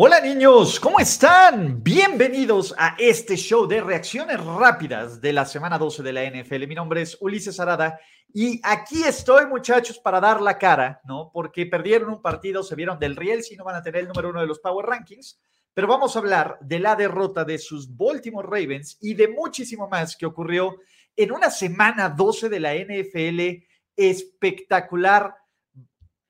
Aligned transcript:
Hola 0.00 0.20
niños, 0.20 0.78
¿cómo 0.78 1.00
están? 1.00 1.82
Bienvenidos 1.82 2.72
a 2.78 2.94
este 3.00 3.34
show 3.34 3.66
de 3.66 3.80
reacciones 3.80 4.38
rápidas 4.44 5.20
de 5.20 5.32
la 5.32 5.44
semana 5.44 5.76
12 5.76 6.04
de 6.04 6.12
la 6.12 6.24
NFL. 6.24 6.68
Mi 6.68 6.76
nombre 6.76 7.02
es 7.02 7.18
Ulises 7.20 7.58
Arada 7.58 7.98
y 8.32 8.60
aquí 8.62 9.02
estoy 9.02 9.46
muchachos 9.46 9.98
para 9.98 10.20
dar 10.20 10.40
la 10.40 10.56
cara, 10.56 11.00
¿no? 11.02 11.32
Porque 11.34 11.66
perdieron 11.66 12.10
un 12.10 12.22
partido, 12.22 12.62
se 12.62 12.76
vieron 12.76 13.00
del 13.00 13.16
riel, 13.16 13.42
si 13.42 13.56
no 13.56 13.64
van 13.64 13.74
a 13.74 13.82
tener 13.82 14.02
el 14.02 14.06
número 14.06 14.30
uno 14.30 14.40
de 14.40 14.46
los 14.46 14.60
Power 14.60 14.86
Rankings, 14.86 15.40
pero 15.74 15.88
vamos 15.88 16.14
a 16.14 16.20
hablar 16.20 16.58
de 16.60 16.78
la 16.78 16.94
derrota 16.94 17.44
de 17.44 17.58
sus 17.58 17.96
Baltimore 17.96 18.46
Ravens 18.48 18.98
y 19.00 19.14
de 19.14 19.26
muchísimo 19.26 19.88
más 19.88 20.16
que 20.16 20.26
ocurrió 20.26 20.76
en 21.16 21.32
una 21.32 21.50
semana 21.50 22.08
12 22.08 22.48
de 22.48 22.60
la 22.60 22.72
NFL 22.76 23.64
espectacular 23.96 25.34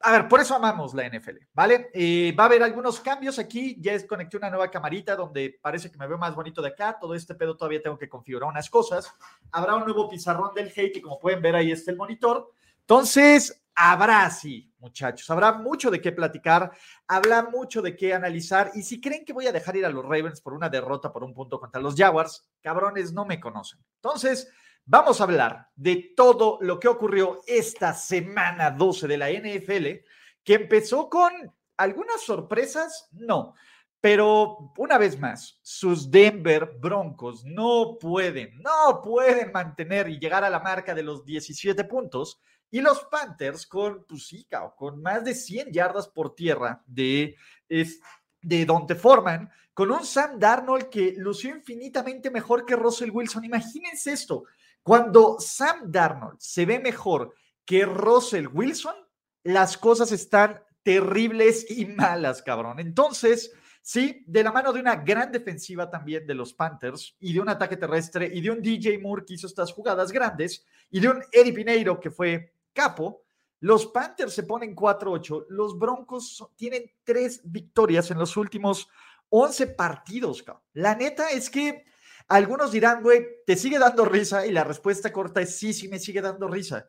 a 0.01 0.13
ver, 0.13 0.29
por 0.29 0.41
eso 0.41 0.55
amamos 0.55 0.95
la 0.95 1.09
NFL, 1.09 1.39
¿vale? 1.53 1.91
Eh, 1.93 2.33
va 2.39 2.45
a 2.45 2.47
haber 2.47 2.63
algunos 2.63 3.01
cambios 3.01 3.39
aquí. 3.39 3.77
Ya 3.81 3.93
desconecté 3.93 4.37
una 4.37 4.49
nueva 4.49 4.71
camarita 4.71 5.17
donde 5.17 5.59
parece 5.61 5.91
que 5.91 5.99
me 5.99 6.07
veo 6.07 6.17
más 6.17 6.37
bonito 6.37 6.63
de 6.63 6.69
acá. 6.69 6.97
Todo 7.01 7.15
este 7.15 7.35
pedo 7.35 7.57
todavía 7.57 7.83
tengo 7.83 7.99
que 7.99 8.09
configurar 8.09 8.49
unas 8.49 8.71
cosas. 8.71 9.13
Habrá 9.51 9.75
un 9.75 9.85
nuevo 9.85 10.09
pizarrón 10.09 10.55
del 10.55 10.69
hate 10.69 10.99
y 10.99 11.01
como 11.01 11.19
pueden 11.19 11.43
ver 11.43 11.57
ahí 11.57 11.73
está 11.73 11.91
el 11.91 11.97
monitor. 11.97 12.53
Entonces, 12.81 13.65
habrá 13.75 14.31
sí, 14.31 14.73
muchachos. 14.79 15.29
Habrá 15.31 15.55
mucho 15.55 15.91
de 15.91 16.01
qué 16.01 16.13
platicar. 16.13 16.71
Habrá 17.09 17.43
mucho 17.43 17.83
de 17.83 17.97
qué 17.97 18.15
analizar. 18.15 18.71
Y 18.75 18.83
si 18.83 19.01
creen 19.01 19.25
que 19.25 19.33
voy 19.33 19.49
a 19.49 19.53
dejar 19.53 19.77
ir 19.77 19.85
a 19.85 19.91
los 19.91 20.05
Ravens 20.05 20.41
por 20.41 20.55
una 20.55 20.69
derrota 20.69 21.13
por 21.13 21.25
un 21.25 21.35
punto 21.35 21.59
contra 21.59 21.81
los 21.81 21.97
Jaguars, 21.97 22.49
cabrones, 22.63 23.13
no 23.13 23.25
me 23.25 23.41
conocen. 23.41 23.81
Entonces, 23.97 24.49
Vamos 24.91 25.21
a 25.21 25.25
hablar 25.25 25.69
de 25.77 26.15
todo 26.17 26.57
lo 26.63 26.81
que 26.81 26.89
ocurrió 26.89 27.43
esta 27.47 27.93
semana 27.93 28.71
12 28.71 29.07
de 29.07 29.19
la 29.19 29.29
NFL, 29.31 30.03
que 30.43 30.55
empezó 30.55 31.11
con 31.11 31.31
algunas 31.77 32.23
sorpresas, 32.23 33.07
no, 33.13 33.53
pero 34.01 34.73
una 34.79 34.97
vez 34.97 35.21
más, 35.21 35.61
sus 35.61 36.11
Denver 36.11 36.79
Broncos 36.81 37.45
no 37.45 37.99
pueden, 38.01 38.63
no 38.63 39.03
pueden 39.05 39.53
mantener 39.53 40.09
y 40.09 40.19
llegar 40.19 40.43
a 40.43 40.49
la 40.49 40.61
marca 40.61 40.95
de 40.95 41.03
los 41.03 41.23
17 41.23 41.85
puntos. 41.85 42.41
Y 42.71 42.81
los 42.81 43.05
Panthers 43.11 43.67
con, 43.67 44.07
pues 44.09 44.35
con 44.75 45.03
más 45.03 45.23
de 45.23 45.35
100 45.35 45.71
yardas 45.71 46.09
por 46.09 46.35
tierra 46.35 46.83
de, 46.87 47.37
de 47.69 48.65
donde 48.65 48.95
forman, 48.95 49.51
con 49.75 49.91
un 49.91 50.03
Sam 50.03 50.39
Darnold 50.39 50.89
que 50.89 51.13
lució 51.19 51.55
infinitamente 51.55 52.31
mejor 52.31 52.65
que 52.65 52.75
Russell 52.75 53.11
Wilson. 53.11 53.45
Imagínense 53.45 54.13
esto, 54.13 54.45
cuando 54.89 55.37
Sam 55.39 55.93
Darnold 55.93 56.39
se 56.41 56.65
ve 56.65 56.79
mejor 56.79 57.35
que 57.67 57.85
Russell 57.85 58.47
Wilson, 58.51 58.95
las 59.43 59.77
cosas 59.77 60.13
están 60.13 60.63
terribles 60.83 61.71
y 61.71 61.85
malas, 61.85 62.41
cabrón. 62.41 62.81
Entonces, 62.81 63.53
sí, 63.83 64.25
de 64.27 64.43
la 64.43 64.51
mano 64.51 64.73
de 64.73 64.81
una 64.81 64.97
gran 64.97 65.31
defensiva 65.31 65.91
también 65.91 66.27
de 66.27 66.35
los 66.35 66.55
Panthers 66.55 67.15
y 67.21 67.35
de 67.35 67.41
un 67.41 67.51
ataque 67.51 67.77
terrestre 67.77 68.31
y 68.33 68.41
de 68.41 68.51
un 68.51 68.63
DJ 68.63 68.99
Moore 68.99 69.27
que 69.27 69.35
hizo 69.35 69.47
estas 69.47 69.75
jugadas 69.75 70.11
grandes 70.11 70.65
y 70.91 71.01
de 71.01 71.09
un 71.11 71.23
Eddie 71.33 71.53
Pineiro 71.53 72.01
que 72.01 72.11
fue 72.11 72.55
capo, 72.73 73.25
los 73.61 73.89
Panthers 73.89 74.33
se 74.33 74.45
ponen 74.45 74.75
4-8. 74.75 75.49
Los 75.51 75.79
Broncos 75.79 76.43
tienen 76.57 76.91
tres 77.05 77.43
victorias 77.45 78.11
en 78.11 78.19
los 78.19 78.39
últimos 78.39 78.89
11 79.29 79.67
partidos. 79.67 80.43
Cabrón. 80.43 80.63
La 80.73 80.95
neta 80.95 81.29
es 81.29 81.51
que 81.51 81.85
algunos 82.29 82.71
dirán, 82.71 83.03
güey, 83.03 83.27
¿te 83.47 83.57
sigue 83.57 83.79
dando 83.79 84.05
risa? 84.05 84.47
Y 84.47 84.53
la 84.53 84.65
respuesta 84.65 85.13
corta 85.13 85.41
es 85.41 85.57
sí, 85.57 85.73
sí 85.73 85.89
me 85.89 85.99
sigue 85.99 86.21
dando 86.21 86.47
risa. 86.47 86.87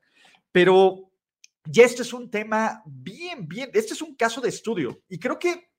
Pero 0.52 1.12
ya 1.66 1.86
este 1.86 2.02
es 2.02 2.14
un 2.14 2.30
tema 2.30 2.84
bien, 2.86 3.48
bien, 3.48 3.70
este 3.74 3.94
es 3.94 4.02
un 4.02 4.16
caso 4.16 4.42
de 4.42 4.50
estudio. 4.50 5.02
Y 5.08 5.18
creo 5.18 5.40
que 5.40 5.70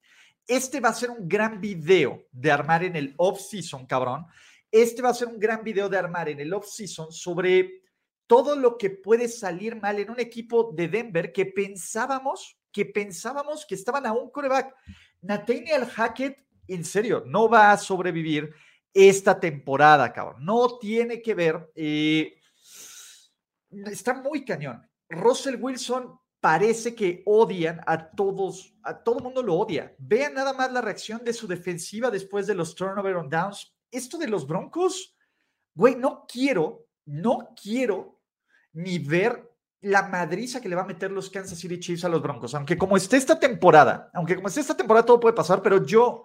este 0.46 0.80
va 0.80 0.88
a 0.88 0.94
ser 0.94 1.10
un 1.10 1.28
gran 1.28 1.60
video 1.60 2.26
de 2.32 2.50
armar 2.50 2.84
en 2.84 2.96
el 2.96 3.14
off-season, 3.18 3.86
cabrón. 3.86 4.26
Este 4.70 5.02
va 5.02 5.10
a 5.10 5.14
ser 5.14 5.28
un 5.28 5.38
gran 5.38 5.62
video 5.62 5.88
de 5.88 5.98
armar 5.98 6.28
en 6.28 6.40
el 6.40 6.52
off-season 6.52 7.12
sobre 7.12 7.82
todo 8.26 8.56
lo 8.56 8.78
que 8.78 8.90
puede 8.90 9.28
salir 9.28 9.76
mal 9.76 9.98
en 9.98 10.10
un 10.10 10.20
equipo 10.20 10.72
de 10.72 10.88
Denver 10.88 11.32
que 11.32 11.46
pensábamos, 11.46 12.56
que 12.72 12.86
pensábamos 12.86 13.66
que 13.66 13.74
estaban 13.74 14.06
a 14.06 14.12
un 14.12 14.30
coreback. 14.30 14.74
Nathaniel 15.22 15.84
Hackett, 15.84 16.46
en 16.68 16.84
serio, 16.84 17.24
no 17.26 17.48
va 17.48 17.72
a 17.72 17.76
sobrevivir 17.76 18.54
esta 18.92 19.38
temporada, 19.38 20.12
cabrón. 20.12 20.44
No 20.44 20.78
tiene 20.78 21.22
que 21.22 21.34
ver. 21.34 21.70
Eh, 21.74 22.34
está 23.86 24.14
muy 24.14 24.44
cañón. 24.44 24.86
Russell 25.08 25.56
Wilson 25.60 26.18
parece 26.40 26.94
que 26.94 27.22
odian 27.26 27.80
a 27.86 28.10
todos, 28.10 28.74
a 28.82 29.02
todo 29.02 29.20
mundo 29.20 29.42
lo 29.42 29.56
odia. 29.56 29.94
Vean 29.98 30.34
nada 30.34 30.52
más 30.52 30.72
la 30.72 30.80
reacción 30.80 31.22
de 31.24 31.32
su 31.32 31.46
defensiva 31.46 32.10
después 32.10 32.46
de 32.46 32.54
los 32.54 32.74
turnover 32.74 33.16
on 33.16 33.28
downs. 33.28 33.74
Esto 33.90 34.18
de 34.18 34.28
los 34.28 34.46
Broncos, 34.46 35.14
güey, 35.74 35.96
no 35.96 36.24
quiero, 36.26 36.86
no 37.04 37.54
quiero 37.60 38.20
ni 38.72 38.98
ver 38.98 39.50
la 39.82 40.02
madriza 40.02 40.60
que 40.60 40.68
le 40.68 40.76
va 40.76 40.82
a 40.82 40.86
meter 40.86 41.10
los 41.10 41.30
Kansas 41.30 41.58
City 41.58 41.78
Chiefs 41.78 42.04
a 42.04 42.08
los 42.08 42.22
Broncos. 42.22 42.54
Aunque 42.54 42.76
como 42.76 42.96
esté 42.96 43.16
esta 43.16 43.38
temporada, 43.38 44.10
aunque 44.14 44.36
como 44.36 44.48
esté 44.48 44.60
esta 44.60 44.76
temporada 44.76 45.06
todo 45.06 45.20
puede 45.20 45.34
pasar, 45.34 45.62
pero 45.62 45.84
yo 45.84 46.24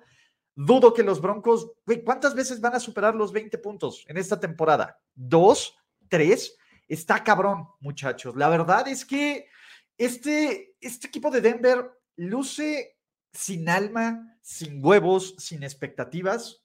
Dudo 0.55 0.93
que 0.93 1.03
los 1.03 1.19
Broncos, 1.19 1.71
¿cuántas 2.05 2.33
veces 2.33 2.61
van 2.61 2.75
a 2.75 2.79
superar 2.79 3.13
los 3.13 3.33
20 3.33 3.57
puntos 3.57 4.05
en 4.07 4.15
esta 4.15 4.39
temporada? 4.39 4.97
¿Dos? 5.13 5.75
¿Tres? 6.07 6.57
Está 6.87 7.23
cabrón, 7.23 7.67
muchachos. 7.81 8.35
La 8.37 8.47
verdad 8.47 8.87
es 8.87 9.03
que 9.03 9.47
este, 9.97 10.75
este 10.79 11.07
equipo 11.07 11.29
de 11.29 11.41
Denver 11.41 11.91
luce 12.15 12.97
sin 13.33 13.67
alma, 13.67 14.37
sin 14.41 14.83
huevos, 14.83 15.35
sin 15.37 15.63
expectativas. 15.63 16.63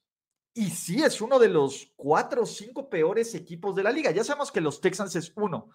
Y 0.53 0.69
sí 0.69 1.03
es 1.03 1.19
uno 1.19 1.37
de 1.37 1.49
los 1.49 1.91
cuatro 1.97 2.43
o 2.43 2.45
cinco 2.45 2.89
peores 2.89 3.35
equipos 3.35 3.75
de 3.75 3.83
la 3.83 3.91
liga. 3.91 4.11
Ya 4.11 4.23
sabemos 4.23 4.53
que 4.53 4.61
los 4.61 4.79
Texans 4.79 5.15
es 5.17 5.33
uno, 5.35 5.69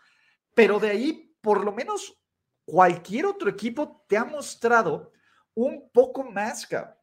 pero 0.55 0.79
de 0.79 0.91
ahí, 0.91 1.35
por 1.43 1.63
lo 1.63 1.73
menos, 1.73 2.19
cualquier 2.65 3.27
otro 3.27 3.51
equipo 3.51 4.05
te 4.09 4.17
ha 4.17 4.25
mostrado 4.25 5.13
un 5.55 5.91
poco 5.91 6.25
más, 6.25 6.67
cabrón. 6.67 6.97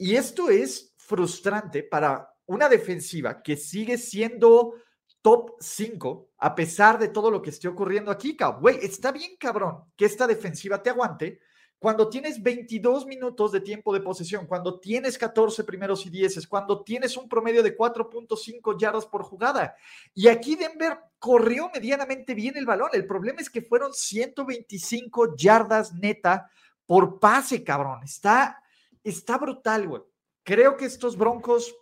Y 0.00 0.16
esto 0.16 0.48
es 0.48 0.94
frustrante 0.96 1.82
para 1.82 2.34
una 2.46 2.70
defensiva 2.70 3.42
que 3.42 3.54
sigue 3.54 3.98
siendo 3.98 4.76
top 5.20 5.56
5 5.60 6.30
a 6.38 6.54
pesar 6.54 6.98
de 6.98 7.08
todo 7.08 7.30
lo 7.30 7.42
que 7.42 7.50
esté 7.50 7.68
ocurriendo 7.68 8.10
aquí. 8.10 8.34
Güey, 8.60 8.78
está 8.80 9.12
bien, 9.12 9.32
cabrón, 9.38 9.92
que 9.94 10.06
esta 10.06 10.26
defensiva 10.26 10.82
te 10.82 10.88
aguante 10.88 11.40
cuando 11.78 12.08
tienes 12.08 12.42
22 12.42 13.04
minutos 13.04 13.52
de 13.52 13.60
tiempo 13.60 13.92
de 13.92 14.00
posesión, 14.00 14.46
cuando 14.46 14.80
tienes 14.80 15.18
14 15.18 15.64
primeros 15.64 16.06
y 16.06 16.08
10, 16.08 16.46
cuando 16.46 16.82
tienes 16.82 17.18
un 17.18 17.28
promedio 17.28 17.62
de 17.62 17.76
4.5 17.76 18.78
yardas 18.80 19.04
por 19.04 19.22
jugada. 19.22 19.76
Y 20.14 20.28
aquí 20.28 20.56
Denver 20.56 20.98
corrió 21.18 21.70
medianamente 21.74 22.32
bien 22.32 22.56
el 22.56 22.64
balón. 22.64 22.88
El 22.94 23.06
problema 23.06 23.42
es 23.42 23.50
que 23.50 23.60
fueron 23.60 23.92
125 23.92 25.36
yardas 25.36 25.92
neta 25.92 26.50
por 26.86 27.20
pase, 27.20 27.62
cabrón. 27.62 28.02
Está 28.02 28.62
está 29.04 29.38
brutal, 29.38 29.88
güey. 29.88 30.02
Creo 30.42 30.76
que 30.76 30.86
estos 30.86 31.16
Broncos, 31.16 31.74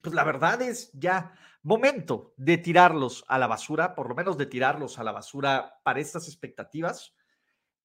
pues 0.00 0.14
la 0.14 0.24
verdad 0.24 0.60
es 0.62 0.90
ya 0.92 1.34
momento 1.62 2.34
de 2.36 2.58
tirarlos 2.58 3.24
a 3.28 3.38
la 3.38 3.46
basura, 3.46 3.94
por 3.94 4.08
lo 4.08 4.14
menos 4.14 4.36
de 4.36 4.46
tirarlos 4.46 4.98
a 4.98 5.04
la 5.04 5.12
basura 5.12 5.80
para 5.82 6.00
estas 6.00 6.28
expectativas. 6.28 7.14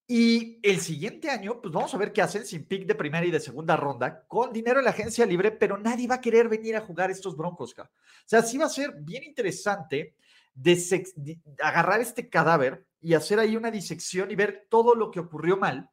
Y 0.05 0.59
el 0.63 0.81
siguiente 0.81 1.29
año, 1.29 1.61
pues 1.61 1.71
vamos 1.71 1.93
a 1.93 1.97
ver 1.97 2.11
qué 2.11 2.21
hacen 2.21 2.45
sin 2.45 2.65
pick 2.65 2.87
de 2.87 2.95
primera 2.95 3.25
y 3.25 3.31
de 3.31 3.39
segunda 3.39 3.77
ronda, 3.77 4.25
con 4.27 4.51
dinero 4.51 4.79
en 4.79 4.85
la 4.85 4.91
agencia 4.91 5.25
libre, 5.25 5.51
pero 5.51 5.77
nadie 5.77 6.07
va 6.07 6.15
a 6.15 6.21
querer 6.21 6.49
venir 6.49 6.75
a 6.75 6.81
jugar 6.81 7.11
estos 7.11 7.37
Broncos. 7.37 7.75
O 7.77 7.87
sea, 8.25 8.41
sí 8.41 8.57
va 8.57 8.65
a 8.65 8.69
ser 8.69 8.95
bien 9.01 9.23
interesante 9.23 10.15
de 10.53 11.39
agarrar 11.61 12.01
este 12.01 12.27
cadáver 12.27 12.85
y 12.99 13.13
hacer 13.13 13.39
ahí 13.39 13.55
una 13.55 13.71
disección 13.71 14.31
y 14.31 14.35
ver 14.35 14.67
todo 14.69 14.95
lo 14.95 15.11
que 15.11 15.19
ocurrió 15.19 15.57
mal, 15.57 15.89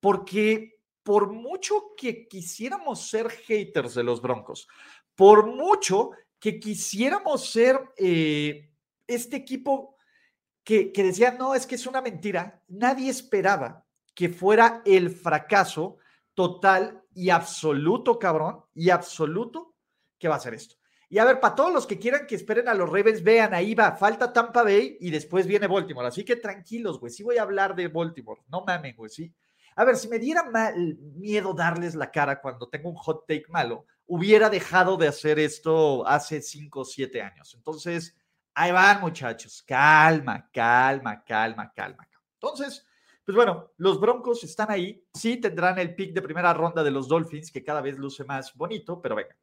porque 0.00 0.81
por 1.02 1.32
mucho 1.32 1.94
que 1.96 2.28
quisiéramos 2.28 3.08
ser 3.08 3.30
haters 3.30 3.94
de 3.94 4.04
los 4.04 4.20
Broncos, 4.20 4.68
por 5.14 5.46
mucho 5.46 6.10
que 6.38 6.58
quisiéramos 6.58 7.50
ser 7.50 7.78
eh, 7.96 8.70
este 9.06 9.36
equipo 9.36 9.96
que, 10.64 10.92
decía, 10.94 11.32
no, 11.32 11.54
es 11.54 11.66
que 11.66 11.74
es 11.74 11.86
una 11.86 12.00
mentira, 12.00 12.62
nadie 12.68 13.10
esperaba 13.10 13.84
que 14.14 14.28
fuera 14.28 14.82
el 14.84 15.10
fracaso 15.10 15.98
total 16.34 17.02
y 17.14 17.30
absoluto, 17.30 18.18
cabrón, 18.18 18.64
y 18.74 18.90
absoluto 18.90 19.74
que 20.18 20.28
va 20.28 20.36
a 20.36 20.40
ser 20.40 20.54
esto. 20.54 20.76
Y 21.08 21.18
a 21.18 21.24
ver, 21.24 21.40
para 21.40 21.54
todos 21.54 21.74
los 21.74 21.86
que 21.86 21.98
quieran 21.98 22.26
que 22.26 22.36
esperen 22.36 22.68
a 22.68 22.74
los 22.74 22.88
Ravens, 22.88 23.22
vean, 23.22 23.52
ahí 23.52 23.74
va, 23.74 23.92
falta 23.92 24.32
Tampa 24.32 24.62
Bay 24.62 24.96
y 25.00 25.10
después 25.10 25.46
viene 25.46 25.66
Baltimore. 25.66 26.08
Así 26.08 26.24
que 26.24 26.36
tranquilos, 26.36 26.98
güey, 27.00 27.12
sí 27.12 27.22
voy 27.22 27.36
a 27.36 27.42
hablar 27.42 27.74
de 27.74 27.88
Baltimore, 27.88 28.40
no 28.48 28.64
mamen, 28.64 28.96
güey, 28.96 29.10
sí. 29.10 29.34
A 29.76 29.84
ver, 29.84 29.96
si 29.96 30.08
me 30.08 30.18
diera 30.18 30.44
miedo 31.16 31.54
darles 31.54 31.94
la 31.94 32.10
cara 32.10 32.40
cuando 32.40 32.68
tengo 32.68 32.90
un 32.90 32.96
hot 32.96 33.26
take 33.26 33.46
malo, 33.48 33.86
hubiera 34.06 34.50
dejado 34.50 34.96
de 34.96 35.08
hacer 35.08 35.38
esto 35.38 36.06
hace 36.06 36.42
cinco 36.42 36.80
o 36.80 36.84
siete 36.84 37.22
años. 37.22 37.54
Entonces, 37.54 38.16
ahí 38.54 38.72
van, 38.72 39.00
muchachos, 39.00 39.62
calma, 39.66 40.48
calma, 40.52 41.24
calma, 41.24 41.72
calma. 41.74 42.08
Entonces, 42.34 42.86
pues 43.24 43.36
bueno, 43.36 43.72
los 43.76 44.00
Broncos 44.00 44.42
están 44.44 44.70
ahí, 44.70 45.04
sí 45.14 45.36
tendrán 45.36 45.78
el 45.78 45.94
pick 45.94 46.12
de 46.12 46.22
primera 46.22 46.52
ronda 46.52 46.82
de 46.82 46.90
los 46.90 47.08
Dolphins, 47.08 47.50
que 47.50 47.64
cada 47.64 47.80
vez 47.80 47.96
luce 47.96 48.24
más 48.24 48.54
bonito, 48.54 49.00
pero 49.00 49.14
venga, 49.14 49.36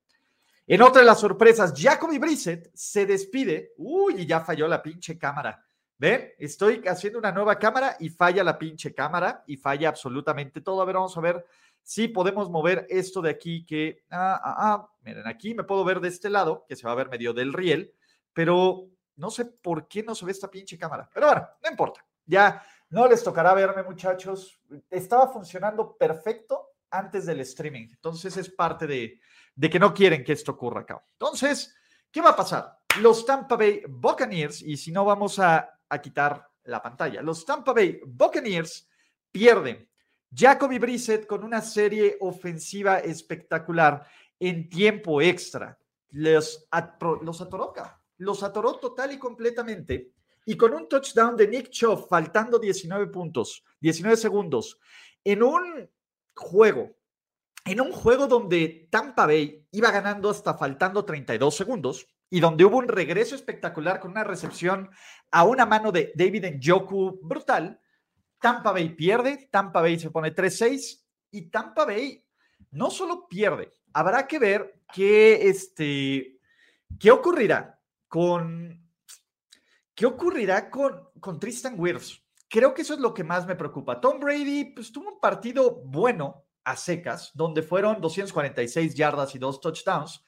en 0.67 0.83
otra 0.83 1.01
de 1.01 1.07
las 1.07 1.19
sorpresas, 1.19 1.73
Jacoby 1.75 2.19
Brissett 2.19 2.69
se 2.75 3.07
despide. 3.07 3.73
Uy, 3.77 4.21
y 4.21 4.25
ya 4.27 4.41
falló 4.41 4.67
la 4.67 4.83
pinche 4.83 5.17
cámara. 5.17 5.65
¿Ven? 5.99 6.31
Estoy 6.39 6.81
haciendo 6.87 7.19
una 7.19 7.33
nueva 7.33 7.59
cámara 7.59 7.97
y 7.99 8.07
falla 8.07 8.41
la 8.41 8.57
pinche 8.57 8.93
cámara 8.93 9.43
y 9.45 9.57
falla 9.57 9.89
absolutamente 9.89 10.61
todo. 10.61 10.81
A 10.81 10.85
ver, 10.85 10.95
vamos 10.95 11.17
a 11.17 11.19
ver 11.19 11.45
si 11.83 12.07
podemos 12.07 12.49
mover 12.49 12.87
esto 12.89 13.21
de 13.21 13.29
aquí 13.29 13.65
que... 13.65 14.05
Ah, 14.09 14.39
ah, 14.41 14.55
ah. 14.57 14.89
Miren, 15.01 15.27
aquí 15.27 15.53
me 15.53 15.65
puedo 15.65 15.83
ver 15.83 15.99
de 15.99 16.07
este 16.07 16.29
lado, 16.29 16.65
que 16.69 16.77
se 16.77 16.87
va 16.87 16.93
a 16.93 16.95
ver 16.95 17.09
medio 17.09 17.33
del 17.33 17.51
riel, 17.51 17.93
pero 18.31 18.87
no 19.17 19.29
sé 19.29 19.43
por 19.43 19.89
qué 19.89 20.01
no 20.01 20.15
se 20.15 20.25
ve 20.25 20.31
esta 20.31 20.49
pinche 20.49 20.77
cámara. 20.77 21.09
Pero 21.13 21.25
bueno, 21.25 21.45
no 21.61 21.69
importa. 21.69 22.05
Ya 22.25 22.63
no 22.91 23.05
les 23.05 23.21
tocará 23.21 23.53
verme, 23.53 23.83
muchachos. 23.83 24.57
Estaba 24.89 25.27
funcionando 25.27 25.97
perfecto 25.97 26.75
antes 26.91 27.25
del 27.25 27.41
streaming. 27.41 27.89
Entonces 27.89 28.37
es 28.37 28.49
parte 28.49 28.87
de, 28.87 29.19
de 29.53 29.69
que 29.69 29.79
no 29.79 29.93
quieren 29.93 30.23
que 30.23 30.31
esto 30.31 30.53
ocurra 30.53 30.81
acá. 30.81 31.03
Entonces, 31.11 31.75
¿qué 32.09 32.21
va 32.21 32.29
a 32.29 32.35
pasar? 32.37 32.79
Los 33.01 33.25
Tampa 33.25 33.57
Bay 33.57 33.83
Buccaneers, 33.85 34.61
y 34.61 34.77
si 34.77 34.93
no 34.93 35.03
vamos 35.03 35.39
a, 35.39 35.69
quitar 35.97 36.47
la 36.65 36.81
pantalla, 36.81 37.21
los 37.21 37.45
Tampa 37.45 37.73
Bay 37.73 37.99
Buccaneers 38.05 38.87
pierden. 39.31 39.87
Jacoby 40.31 40.77
Brissett 40.77 41.25
con 41.25 41.43
una 41.43 41.61
serie 41.61 42.17
ofensiva 42.19 42.99
espectacular 42.99 44.05
en 44.39 44.69
tiempo 44.69 45.21
extra. 45.21 45.77
Los, 46.11 46.67
los 47.23 47.41
atoró, 47.41 47.73
los 48.17 48.43
atoró 48.43 48.75
total 48.75 49.13
y 49.13 49.17
completamente. 49.17 50.11
Y 50.45 50.55
con 50.55 50.73
un 50.73 50.87
touchdown 50.87 51.35
de 51.35 51.47
Nick 51.47 51.69
Chubb 51.69 52.07
faltando 52.07 52.59
19 52.59 53.07
puntos, 53.07 53.63
19 53.79 54.17
segundos, 54.17 54.79
en 55.23 55.43
un 55.43 55.89
juego 56.35 56.95
en 57.65 57.81
un 57.81 57.91
juego 57.91 58.27
donde 58.27 58.87
Tampa 58.89 59.25
Bay 59.27 59.67
iba 59.71 59.91
ganando 59.91 60.29
hasta 60.29 60.55
faltando 60.55 61.05
32 61.05 61.55
segundos 61.55 62.07
y 62.29 62.39
donde 62.39 62.65
hubo 62.65 62.77
un 62.77 62.87
regreso 62.87 63.35
espectacular 63.35 63.99
con 63.99 64.11
una 64.11 64.23
recepción 64.23 64.89
a 65.31 65.43
una 65.43 65.65
mano 65.65 65.91
de 65.91 66.11
David 66.15 66.45
Njoku 66.55 67.19
brutal, 67.21 67.79
Tampa 68.39 68.71
Bay 68.71 68.89
pierde, 68.95 69.49
Tampa 69.51 69.81
Bay 69.81 69.99
se 69.99 70.11
pone 70.11 70.33
3-6 70.33 71.03
y 71.31 71.49
Tampa 71.49 71.85
Bay 71.85 72.23
no 72.71 72.89
solo 72.89 73.27
pierde, 73.27 73.73
habrá 73.93 74.27
que 74.27 74.39
ver 74.39 74.81
qué, 74.93 75.49
este, 75.49 76.39
qué 76.99 77.11
ocurrirá 77.11 77.79
con 78.07 78.89
qué 79.99 80.05
ocurrirá 80.05 80.69
con, 80.69 81.09
con 81.19 81.41
Tristan 81.41 81.77
Wirfs. 81.77 82.23
Creo 82.47 82.73
que 82.73 82.83
eso 82.83 82.93
es 82.93 83.01
lo 83.01 83.13
que 83.13 83.25
más 83.25 83.45
me 83.45 83.57
preocupa. 83.57 83.99
Tom 83.99 84.21
Brady 84.21 84.73
pues, 84.73 84.93
tuvo 84.93 85.09
un 85.09 85.19
partido 85.19 85.81
bueno, 85.83 86.45
a 86.63 86.77
secas, 86.77 87.31
donde 87.33 87.61
fueron 87.63 87.99
246 87.99 88.95
yardas 88.95 89.35
y 89.35 89.39
dos 89.39 89.59
touchdowns. 89.59 90.23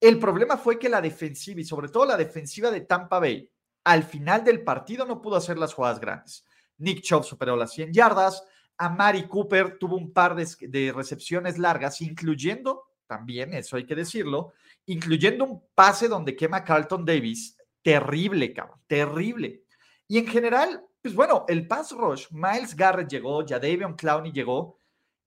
El 0.00 0.18
problema 0.18 0.56
fue 0.56 0.78
que 0.78 0.88
la 0.88 1.00
defensiva 1.00 1.60
y 1.60 1.64
sobre 1.64 1.88
todo 1.88 2.06
la 2.06 2.16
defensiva 2.16 2.70
de 2.70 2.82
Tampa 2.82 3.18
Bay 3.18 3.50
al 3.84 4.02
final 4.02 4.42
del 4.42 4.64
partido 4.64 5.04
no 5.06 5.20
pudo 5.20 5.36
hacer 5.36 5.58
las 5.58 5.74
jugadas 5.74 6.00
grandes. 6.00 6.44
Nick 6.78 7.02
Chubb 7.02 7.24
superó 7.24 7.56
las 7.56 7.72
100 7.72 7.92
yardas, 7.92 8.42
Amari 8.78 9.28
Cooper 9.28 9.78
tuvo 9.78 9.96
un 9.96 10.12
par 10.12 10.34
de, 10.34 10.92
recepciones 10.92 11.58
largas, 11.58 12.00
incluyendo, 12.00 12.84
también 13.06 13.54
eso 13.54 13.76
hay 13.76 13.86
que 13.86 13.94
decirlo, 13.94 14.52
incluyendo 14.86 15.44
un 15.44 15.62
pase 15.74 16.08
donde 16.08 16.34
quema 16.34 16.64
Carlton 16.64 17.04
Davis. 17.04 17.56
Terrible, 17.82 18.52
cabrón, 18.52 18.80
terrible. 18.86 19.64
Y 20.08 20.18
en 20.18 20.26
general, 20.26 20.84
pues 21.00 21.14
bueno, 21.14 21.44
el 21.48 21.68
pass 21.68 21.92
rush, 21.92 22.26
Miles 22.30 22.74
Garrett 22.74 23.10
llegó, 23.10 23.44
Jadavion 23.46 23.94
Clowney 23.94 24.32
llegó, 24.32 24.78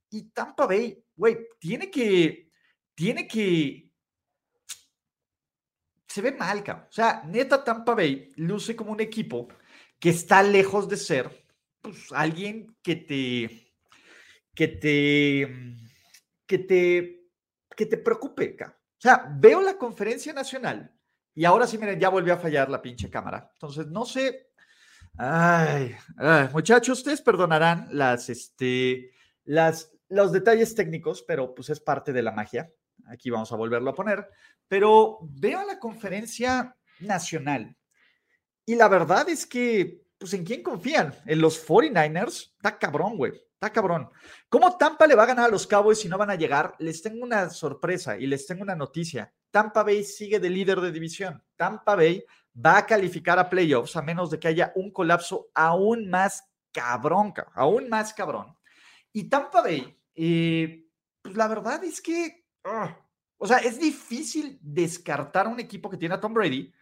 y 0.10 0.24
Tampa 0.30 0.66
Bay, 0.66 1.04
güey, 1.16 1.38
tiene 1.60 1.92
que, 1.92 2.50
tiene 2.96 3.28
que, 3.28 3.87
se 6.18 6.24
ve 6.24 6.32
mal, 6.32 6.64
cabrón. 6.64 6.88
O 6.90 6.92
sea, 6.92 7.22
neta 7.28 7.64
Tampa 7.64 7.94
Bay 7.94 8.32
luce 8.38 8.76
como 8.76 8.92
un 8.92 9.00
equipo 9.00 9.48
que 10.00 10.10
está 10.10 10.42
lejos 10.42 10.90
de 10.90 10.98
ser, 10.98 11.30
pues, 11.80 12.12
alguien 12.12 12.76
que 12.82 12.96
te, 12.96 13.72
que 14.56 14.68
te, 14.68 15.78
que 16.48 16.58
te, 16.58 17.30
que 17.76 17.86
te 17.86 17.98
preocupe. 17.98 18.58
O 18.60 19.00
sea, 19.00 19.32
veo 19.32 19.62
la 19.62 19.78
conferencia 19.78 20.34
nacional 20.34 20.92
y 21.36 21.46
ahora 21.46 21.68
sí, 21.68 21.78
miren, 21.78 22.00
ya 22.00 22.10
volvió 22.10 22.34
a 22.34 22.38
fallar 22.38 22.68
la 22.68 22.82
pinche 22.82 23.12
cámara. 23.12 23.52
Entonces, 23.54 23.86
no 23.86 24.04
sé. 24.04 24.50
Ay, 25.20 25.96
ay, 26.18 26.50
muchachos, 26.52 26.98
ustedes 26.98 27.22
perdonarán 27.22 27.90
las, 27.92 28.30
este, 28.30 29.12
las, 29.44 29.92
los 30.10 30.32
detalles 30.32 30.74
técnicos, 30.74 31.22
pero 31.22 31.54
pues 31.54 31.70
es 31.70 31.80
parte 31.80 32.12
de 32.12 32.24
la 32.24 32.32
magia. 32.32 32.72
Aquí 33.10 33.30
vamos 33.30 33.52
a 33.52 33.56
volverlo 33.56 33.90
a 33.90 33.96
poner. 33.96 34.28
Pero 34.68 35.20
veo 35.22 35.60
a 35.60 35.66
la 35.66 35.80
conferencia 35.80 36.76
nacional 37.00 37.76
y 38.66 38.76
la 38.76 38.90
verdad 38.90 39.30
es 39.30 39.46
que, 39.46 40.02
pues, 40.18 40.34
¿en 40.34 40.44
quién 40.44 40.62
confían? 40.62 41.16
En 41.26 41.40
los 41.40 41.66
49ers. 41.66 42.52
Está 42.58 42.78
cabrón, 42.78 43.16
güey. 43.16 43.32
Está 43.54 43.72
cabrón. 43.72 44.10
¿Cómo 44.50 44.78
Tampa 44.78 45.08
le 45.08 45.16
va 45.16 45.24
a 45.24 45.28
ganar 45.28 45.46
a 45.46 45.52
los 45.52 45.66
Cowboys 45.66 46.00
si 46.00 46.10
no 46.10 46.18
van 46.18 46.30
a 46.30 46.36
llegar? 46.36 46.76
Les 46.80 47.02
tengo 47.02 47.24
una 47.24 47.50
sorpresa 47.50 48.18
y 48.18 48.28
les 48.28 48.46
tengo 48.46 48.64
una 48.64 48.76
noticia. 48.76 49.34
Tampa 49.52 49.84
Bay 49.84 50.04
sigue 50.04 50.40
de 50.40 50.50
líder 50.50 50.82
de 50.82 50.92
división. 50.92 51.42
Tampa 51.56 51.96
Bay 51.96 52.24
va 52.54 52.80
a 52.80 52.86
calificar 52.86 53.40
a 53.40 53.50
playoffs 53.50 53.96
a 53.96 54.02
menos 54.02 54.30
de 54.30 54.40
que 54.40 54.50
haya 54.50 54.74
un 54.76 54.92
colapso 54.92 55.48
aún 55.54 56.10
más 56.10 56.44
cabrón, 56.74 57.34
aún 57.54 57.88
más 57.88 58.14
cabrón. 58.14 58.54
Y 59.14 59.30
Tampa 59.30 59.62
Bay 59.62 59.98
eh, 60.14 60.84
pues 61.22 61.36
la 61.36 61.48
verdad 61.48 61.84
es 61.84 62.02
que, 62.02 62.47
o 63.38 63.48
sea, 63.48 63.58
es 63.58 63.80
difícil 63.80 64.60
descartar 64.62 65.48
un 65.48 65.60
equipo 65.60 65.90
que 65.90 65.98
tiene 65.98 66.16
a 66.16 66.20
Tom 66.20 66.34
Brady, 66.34 66.74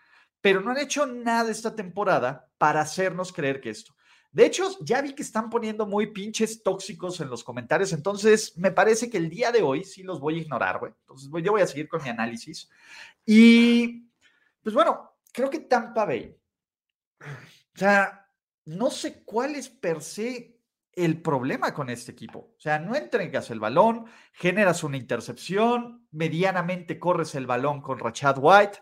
pero 0.41 0.61
no 0.61 0.71
han 0.71 0.77
hecho 0.77 1.05
nada 1.05 1.51
esta 1.51 1.75
temporada 1.75 2.49
para 2.57 2.81
hacernos 2.81 3.33
creer 3.33 3.59
que 3.59 3.69
esto. 3.71 3.95
De 4.31 4.45
hecho, 4.45 4.69
ya 4.81 5.01
vi 5.01 5.13
que 5.13 5.23
están 5.23 5.49
poniendo 5.49 5.85
muy 5.85 6.07
pinches 6.07 6.61
tóxicos 6.61 7.21
en 7.21 7.29
los 7.29 7.43
comentarios, 7.43 7.93
entonces 7.93 8.57
me 8.57 8.69
parece 8.69 9.09
que 9.09 9.17
el 9.17 9.29
día 9.29 9.51
de 9.51 9.61
hoy 9.61 9.85
sí 9.85 10.03
los 10.03 10.19
voy 10.19 10.35
a 10.35 10.41
ignorar, 10.41 10.79
güey. 10.79 10.91
Entonces 11.01 11.29
yo 11.41 11.51
voy 11.53 11.61
a 11.61 11.67
seguir 11.67 11.87
con 11.87 12.03
mi 12.03 12.09
análisis. 12.09 12.69
Y, 13.25 14.09
pues 14.61 14.75
bueno, 14.75 15.13
creo 15.31 15.49
que 15.49 15.59
Tampa 15.59 16.05
Bay, 16.05 16.37
o 17.21 17.77
sea, 17.77 18.29
no 18.65 18.89
sé 18.89 19.23
cuál 19.23 19.55
es 19.55 19.69
per 19.69 20.01
se 20.01 20.54
el 20.95 21.21
problema 21.21 21.73
con 21.73 21.89
este 21.89 22.13
equipo. 22.13 22.53
O 22.57 22.59
sea, 22.59 22.79
no 22.79 22.95
entregas 22.95 23.51
el 23.51 23.59
balón, 23.59 24.05
generas 24.33 24.83
una 24.83 24.97
intercepción, 24.97 26.07
medianamente 26.11 26.97
corres 26.97 27.35
el 27.35 27.45
balón 27.45 27.81
con 27.81 27.99
Rachad 27.99 28.37
White, 28.39 28.79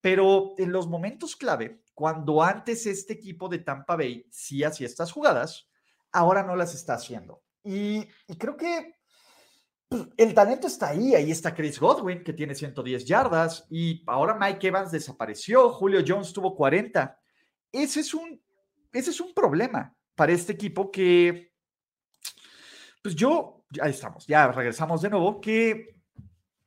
pero 0.00 0.54
en 0.56 0.72
los 0.72 0.88
momentos 0.88 1.36
clave, 1.36 1.82
cuando 1.94 2.42
antes 2.42 2.86
este 2.86 3.12
equipo 3.12 3.48
de 3.48 3.58
Tampa 3.58 3.96
Bay 3.96 4.26
sí 4.30 4.64
hacía 4.64 4.86
estas 4.86 5.12
jugadas, 5.12 5.68
ahora 6.12 6.42
no 6.42 6.56
las 6.56 6.74
está 6.74 6.94
haciendo. 6.94 7.42
Y, 7.62 8.06
creo 8.38 8.56
que 8.56 8.94
pues, 9.86 10.08
el 10.16 10.32
talento 10.32 10.66
está 10.66 10.88
ahí. 10.88 11.14
Ahí 11.14 11.30
está 11.30 11.54
Chris 11.54 11.78
Godwin, 11.78 12.24
que 12.24 12.32
tiene 12.32 12.54
110 12.54 13.04
yardas, 13.04 13.66
y 13.68 14.02
ahora 14.06 14.34
Mike 14.34 14.68
Evans 14.68 14.90
desapareció, 14.90 15.70
Julio 15.70 16.02
Jones 16.06 16.32
tuvo 16.32 16.56
40. 16.56 17.18
Ese 17.70 18.00
es 18.00 18.14
un, 18.14 18.42
ese 18.92 19.10
es 19.10 19.20
un 19.20 19.34
problema 19.34 19.94
para 20.14 20.32
este 20.32 20.52
equipo 20.52 20.90
que 20.90 21.49
pues 23.02 23.14
yo, 23.14 23.64
ahí 23.80 23.90
estamos, 23.90 24.26
ya 24.26 24.50
regresamos 24.52 25.02
de 25.02 25.10
nuevo, 25.10 25.40
que, 25.40 25.96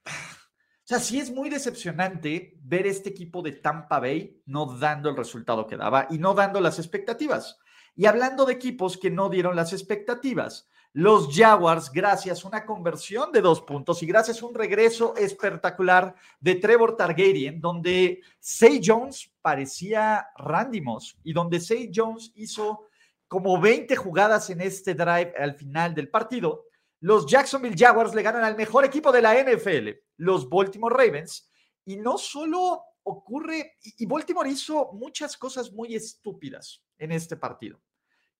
o 0.05 0.85
sea, 0.85 0.99
sí 0.99 1.19
es 1.19 1.31
muy 1.31 1.49
decepcionante 1.49 2.57
ver 2.61 2.87
este 2.87 3.09
equipo 3.09 3.41
de 3.41 3.53
Tampa 3.53 3.99
Bay 3.99 4.41
no 4.45 4.65
dando 4.77 5.09
el 5.09 5.17
resultado 5.17 5.67
que 5.67 5.77
daba 5.77 6.07
y 6.09 6.17
no 6.17 6.33
dando 6.33 6.59
las 6.59 6.79
expectativas. 6.79 7.59
Y 7.95 8.05
hablando 8.07 8.45
de 8.45 8.53
equipos 8.53 8.97
que 8.97 9.11
no 9.11 9.29
dieron 9.29 9.55
las 9.55 9.71
expectativas, 9.71 10.67
los 10.93 11.35
Jaguars, 11.35 11.91
gracias 11.91 12.43
a 12.43 12.47
una 12.47 12.65
conversión 12.65 13.31
de 13.31 13.41
dos 13.41 13.61
puntos 13.61 14.03
y 14.03 14.05
gracias 14.05 14.41
a 14.41 14.45
un 14.45 14.53
regreso 14.53 15.15
espectacular 15.15 16.13
de 16.39 16.55
Trevor 16.55 16.95
Targaryen, 16.95 17.59
donde 17.59 18.21
Say 18.39 18.79
Jones 18.83 19.31
parecía 19.41 20.27
Randy 20.37 20.81
Moss 20.81 21.17
y 21.23 21.33
donde 21.33 21.59
Say 21.59 21.91
Jones 21.93 22.31
hizo 22.35 22.89
como 23.33 23.59
20 23.59 23.95
jugadas 23.95 24.51
en 24.51 24.61
este 24.61 24.93
drive 24.93 25.33
al 25.35 25.55
final 25.55 25.95
del 25.95 26.07
partido, 26.07 26.65
los 26.99 27.25
Jacksonville 27.25 27.75
Jaguars 27.75 28.13
le 28.13 28.21
ganan 28.21 28.43
al 28.43 28.55
mejor 28.55 28.85
equipo 28.85 29.11
de 29.11 29.23
la 29.23 29.33
NFL, 29.33 29.89
los 30.17 30.47
Baltimore 30.47 30.95
Ravens, 30.95 31.49
y 31.83 31.95
no 31.95 32.19
solo 32.19 32.83
ocurre, 33.01 33.79
y 33.81 34.05
Baltimore 34.05 34.47
hizo 34.47 34.91
muchas 34.93 35.35
cosas 35.35 35.71
muy 35.71 35.95
estúpidas 35.95 36.83
en 36.99 37.11
este 37.11 37.35
partido. 37.35 37.81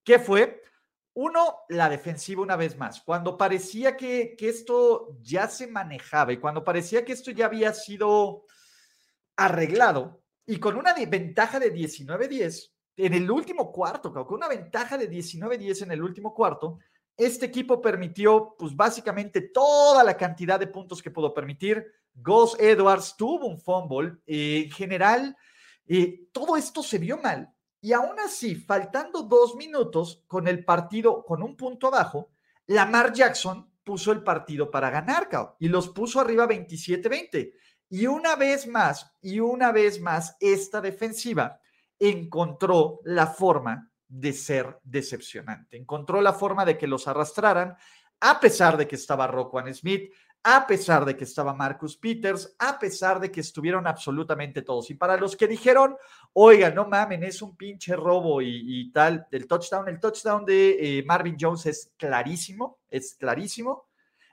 ¿Qué 0.04 0.20
fue? 0.20 0.62
Uno, 1.16 1.62
la 1.70 1.90
defensiva 1.90 2.44
una 2.44 2.56
vez 2.56 2.78
más. 2.78 3.02
Cuando 3.02 3.36
parecía 3.36 3.98
que, 3.98 4.36
que, 4.38 4.48
esto 4.48 5.18
ya 5.24 5.48
se 5.48 5.66
manejaba 5.66 6.34
y 6.34 6.38
cuando 6.38 6.64
parecía 6.64 7.04
que 7.04 7.14
esto 7.14 7.32
ya 7.32 7.48
había 7.48 7.74
sido 7.74 8.46
arreglado 9.38 10.22
y 10.46 10.60
con 10.60 10.78
una 10.78 10.94
ventaja 10.94 11.60
de 11.60 11.74
19-10 11.74 12.73
en 12.98 13.14
el 13.14 13.30
último 13.30 13.72
cuarto, 13.72 14.14
con 14.14 14.36
una 14.36 14.48
ventaja 14.48 14.98
de 14.98 15.10
19-10 15.10 15.84
en 15.84 15.92
el 15.92 16.04
último 16.04 16.34
cuarto, 16.34 16.80
este 17.16 17.46
equipo 17.46 17.82
permitió 17.82 18.56
pues 18.58 18.76
básicamente 18.76 19.42
toda 19.42 20.04
la 20.04 20.18
cantidad 20.18 20.60
de 20.60 20.68
puntos 20.68 21.02
que 21.02 21.12
pudo 21.12 21.34
permitir. 21.34 21.86
Gus 22.14 22.56
Edwards 22.60 23.16
tuvo 23.18 23.48
un 23.48 23.60
fumble. 23.60 24.18
Eh, 24.26 24.64
en 24.66 24.72
general, 24.72 25.38
eh, 25.86 26.28
todo 26.32 26.58
esto 26.58 26.82
se 26.82 26.98
vio 26.98 27.18
mal 27.18 27.54
y 27.84 27.92
aún 27.92 28.18
así, 28.18 28.56
faltando 28.56 29.24
dos 29.24 29.58
minutos 29.58 30.24
con 30.28 30.48
el 30.48 30.64
partido 30.64 31.26
con 31.26 31.44
un 31.44 31.58
punto 31.58 31.88
abajo, 31.88 32.32
Lamar 32.68 33.12
Jackson 33.12 33.70
puso 33.84 34.14
el 34.14 34.24
partido 34.24 34.72
para 34.72 34.90
ganar, 34.90 35.28
y 35.60 35.68
los 35.68 35.90
puso 35.90 36.22
arriba 36.22 36.48
27-20. 36.48 37.54
Y 37.90 38.08
una 38.08 38.38
vez 38.38 38.68
más, 38.68 39.14
y 39.22 39.42
una 39.42 39.74
vez 39.74 40.00
más, 40.00 40.38
esta 40.40 40.80
defensiva 40.80 41.60
encontró 42.10 43.00
la 43.04 43.28
forma 43.28 43.90
de 44.08 44.34
ser 44.34 44.80
decepcionante. 44.84 45.78
Encontró 45.78 46.22
la 46.22 46.34
forma 46.34 46.66
de 46.66 46.78
que 46.78 46.88
los 46.88 47.08
arrastraran, 47.08 47.76
a 48.20 48.40
pesar 48.40 48.78
de 48.78 48.88
que 48.88 48.96
estaba 48.96 49.28
Roquan 49.28 49.74
Smith, 49.74 50.12
a 50.44 50.68
pesar 50.68 51.06
de 51.06 51.16
que 51.16 51.24
estaba 51.24 51.54
Marcus 51.54 51.96
Peters, 51.98 52.56
a 52.60 52.78
pesar 52.78 53.20
de 53.20 53.32
que 53.32 53.40
estuvieron 53.40 53.88
absolutamente 53.88 54.62
todos. 54.62 54.90
Y 54.90 54.96
para 54.96 55.16
los 55.16 55.38
que 55.38 55.48
dijeron, 55.48 55.96
oiga, 56.34 56.70
no 56.70 56.86
mamen, 56.86 57.24
es 57.24 57.42
un 57.42 57.56
pinche 57.56 57.96
robo 57.96 58.42
y, 58.42 58.92
tal, 58.92 59.26
el 59.32 59.48
touchdown, 59.48 59.88
el 59.88 60.00
touchdown 60.00 60.46
de 60.46 61.00
eh, 61.00 61.04
Marvin 61.06 61.38
Jones 61.40 61.66
es 61.66 61.92
clarísimo, 61.98 62.80
es 62.90 63.16
clarísimo. 63.16 63.88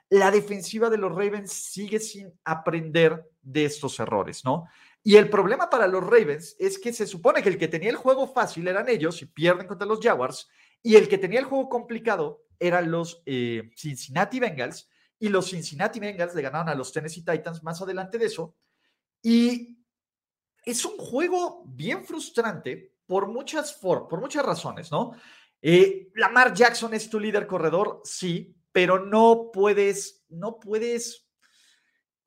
La 0.09 0.29
defensiva 0.29 0.89
de 0.89 0.97
los 0.97 1.11
Ravens 1.11 1.53
sigue 1.53 1.99
sin 1.99 2.33
aprender 2.43 3.29
de 3.41 3.65
estos 3.65 3.97
errores, 4.01 4.43
¿no? 4.43 4.65
Y 5.03 5.15
el 5.15 5.29
problema 5.29 5.69
para 5.69 5.87
los 5.87 6.03
Ravens 6.03 6.55
es 6.59 6.77
que 6.77 6.93
se 6.93 7.07
supone 7.07 7.41
que 7.41 7.49
el 7.49 7.57
que 7.57 7.67
tenía 7.67 7.89
el 7.89 7.95
juego 7.95 8.27
fácil 8.27 8.67
eran 8.67 8.87
ellos 8.87 9.21
y 9.21 9.25
pierden 9.25 9.67
contra 9.67 9.87
los 9.87 9.99
Jaguars, 9.99 10.47
y 10.83 10.95
el 10.95 11.07
que 11.07 11.17
tenía 11.17 11.39
el 11.39 11.45
juego 11.45 11.69
complicado 11.69 12.43
eran 12.59 12.91
los 12.91 13.23
eh, 13.25 13.71
Cincinnati 13.75 14.39
Bengals, 14.39 14.89
y 15.19 15.29
los 15.29 15.49
Cincinnati 15.49 15.99
Bengals 15.99 16.35
le 16.35 16.41
ganaron 16.41 16.69
a 16.69 16.75
los 16.75 16.91
Tennessee 16.91 17.23
Titans 17.23 17.63
más 17.63 17.81
adelante 17.81 18.17
de 18.17 18.25
eso. 18.25 18.55
Y 19.21 19.77
es 20.65 20.83
un 20.85 20.97
juego 20.97 21.63
bien 21.67 22.03
frustrante 22.03 22.95
por 23.05 23.27
muchas, 23.27 23.73
por, 23.73 24.19
muchas 24.19 24.45
razones, 24.45 24.91
¿no? 24.91 25.11
Eh, 25.61 26.09
Lamar 26.15 26.53
Jackson 26.53 26.93
es 26.93 27.09
tu 27.09 27.19
líder 27.19 27.45
corredor, 27.45 28.01
sí, 28.03 28.55
pero 28.71 29.05
no 29.05 29.51
puedes, 29.53 30.25
no 30.29 30.59
puedes, 30.59 31.27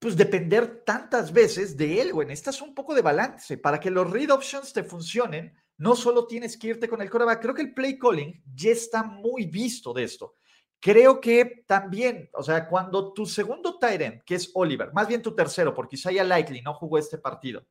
pues 0.05 0.19
depender 0.19 0.83
tantas 0.85 1.33
veces 1.33 1.79
de 1.79 1.99
él, 1.99 2.13
güey. 2.13 2.29
Necesitas 2.29 2.61
un 2.61 2.75
poco 2.75 2.95
de 2.95 3.01
balance 3.01 3.57
para 3.57 3.81
que 3.81 3.91
los 3.91 4.11
read 4.11 4.29
options 4.29 4.71
te 4.71 4.85
funcionen. 4.85 5.57
No 5.79 5.97
solo 5.97 6.27
tienes 6.27 6.59
que 6.59 6.67
irte 6.67 6.91
con 6.91 7.01
el 7.01 7.09
coreback. 7.09 7.41
Creo 7.41 7.55
que 7.55 7.63
el 7.63 7.73
play 7.73 7.99
calling 7.99 8.43
ya 8.55 8.71
está 8.71 9.03
muy 9.03 9.47
visto 9.47 9.95
de 9.95 10.05
esto. 10.05 10.35
Creo 10.79 11.23
que 11.23 11.65
también, 11.67 12.29
o 12.35 12.43
sea, 12.43 12.69
cuando 12.69 13.15
tu 13.15 13.25
segundo 13.25 13.79
Tyrant, 13.79 14.23
que 14.25 14.35
es 14.35 14.51
Oliver, 14.53 14.93
más 14.93 15.09
bien 15.09 15.23
tu 15.23 15.35
tercero, 15.35 15.73
porque 15.73 15.97
Isaiah 15.97 16.23
Likely 16.23 16.61
no 16.61 16.75
jugó 16.75 16.99
este 16.99 17.17
partido, 17.17 17.65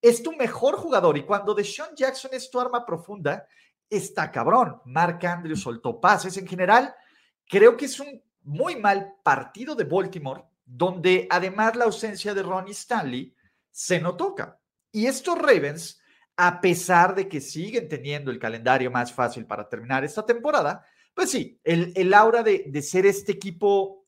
es 0.00 0.22
tu 0.22 0.36
mejor 0.36 0.76
jugador 0.76 1.18
y 1.18 1.24
cuando 1.24 1.52
Deshaun 1.52 1.96
Jackson 1.96 2.30
es 2.32 2.48
tu 2.48 2.60
arma 2.60 2.86
profunda, 2.86 3.44
está 3.90 4.30
cabrón. 4.30 4.80
Mark 4.84 5.26
Andrews 5.26 5.62
soltó 5.62 6.00
pases. 6.00 6.36
En 6.36 6.46
general, 6.46 6.94
creo 7.48 7.76
que 7.76 7.86
es 7.86 7.98
un 7.98 8.22
muy 8.42 8.76
mal 8.76 9.14
partido 9.24 9.74
de 9.74 9.82
Baltimore, 9.82 10.44
donde 10.64 11.26
además 11.30 11.76
la 11.76 11.84
ausencia 11.84 12.34
de 12.34 12.42
Ronnie 12.42 12.72
Stanley 12.72 13.34
se 13.70 14.00
toca. 14.00 14.58
Y 14.90 15.06
estos 15.06 15.38
Ravens, 15.38 16.00
a 16.36 16.60
pesar 16.60 17.14
de 17.14 17.28
que 17.28 17.40
siguen 17.40 17.88
teniendo 17.88 18.30
el 18.30 18.38
calendario 18.38 18.90
más 18.90 19.12
fácil 19.12 19.46
para 19.46 19.68
terminar 19.68 20.04
esta 20.04 20.24
temporada, 20.24 20.84
pues 21.14 21.30
sí, 21.30 21.60
el, 21.64 22.14
aura 22.14 22.42
de, 22.42 22.82
ser 22.82 23.06
este 23.06 23.32
equipo, 23.32 24.06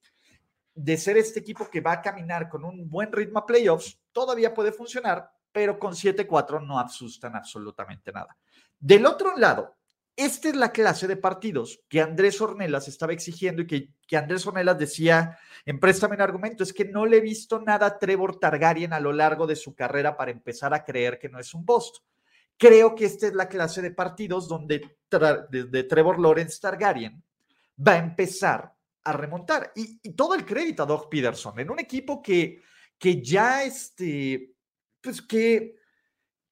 de 0.74 0.96
ser 0.96 1.16
este 1.16 1.40
equipo 1.40 1.68
que 1.68 1.80
va 1.80 1.92
a 1.92 2.02
caminar 2.02 2.48
con 2.48 2.64
un 2.64 2.88
buen 2.88 3.12
ritmo 3.12 3.40
a 3.40 3.46
playoffs, 3.46 3.98
todavía 4.12 4.54
puede 4.54 4.72
funcionar, 4.72 5.30
pero 5.52 5.78
con 5.78 5.92
7-4 5.92 6.64
no 6.64 6.78
asustan 6.78 7.36
absolutamente 7.36 8.12
nada. 8.12 8.36
Del 8.78 9.06
otro 9.06 9.36
lado, 9.36 9.76
esta 10.16 10.48
es 10.48 10.56
la 10.56 10.70
clase 10.70 11.08
de 11.08 11.16
partidos 11.16 11.80
que 11.88 12.00
Andrés 12.00 12.40
Ornelas 12.40 12.86
estaba 12.88 13.12
exigiendo 13.12 13.62
y 13.62 13.66
que, 13.66 13.88
que 14.06 14.16
Andrés 14.16 14.46
Ornelas 14.46 14.78
decía 14.78 15.38
en 15.66 15.80
Préstame 15.80 16.14
en 16.14 16.20
Argumento, 16.20 16.62
es 16.62 16.72
que 16.72 16.84
no 16.84 17.06
le 17.06 17.16
he 17.16 17.20
visto 17.20 17.60
nada 17.60 17.86
a 17.86 17.98
Trevor 17.98 18.38
Targaryen 18.38 18.92
a 18.92 19.00
lo 19.00 19.12
largo 19.12 19.46
de 19.46 19.56
su 19.56 19.74
carrera 19.74 20.16
para 20.16 20.30
empezar 20.30 20.72
a 20.74 20.84
creer 20.84 21.18
que 21.18 21.28
no 21.28 21.38
es 21.38 21.52
un 21.54 21.64
Boston. 21.64 22.04
Creo 22.56 22.94
que 22.94 23.06
esta 23.06 23.26
es 23.26 23.34
la 23.34 23.48
clase 23.48 23.82
de 23.82 23.90
partidos 23.90 24.48
donde 24.48 24.98
de, 25.50 25.84
Trevor 25.84 26.20
Lawrence 26.20 26.60
Targaryen 26.60 27.22
va 27.86 27.92
a 27.92 27.98
empezar 27.98 28.72
a 29.02 29.12
remontar. 29.12 29.72
Y, 29.74 29.98
todo 30.12 30.34
el 30.34 30.44
crédito 30.44 30.82
a 30.82 30.86
Doug 30.86 31.08
Peterson 31.08 31.58
en 31.58 31.70
un 31.70 31.80
equipo 31.80 32.22
que, 32.22 32.62
que 32.98 33.20
ya, 33.20 33.64
este, 33.64 34.54
pues 35.00 35.20
que, 35.20 35.76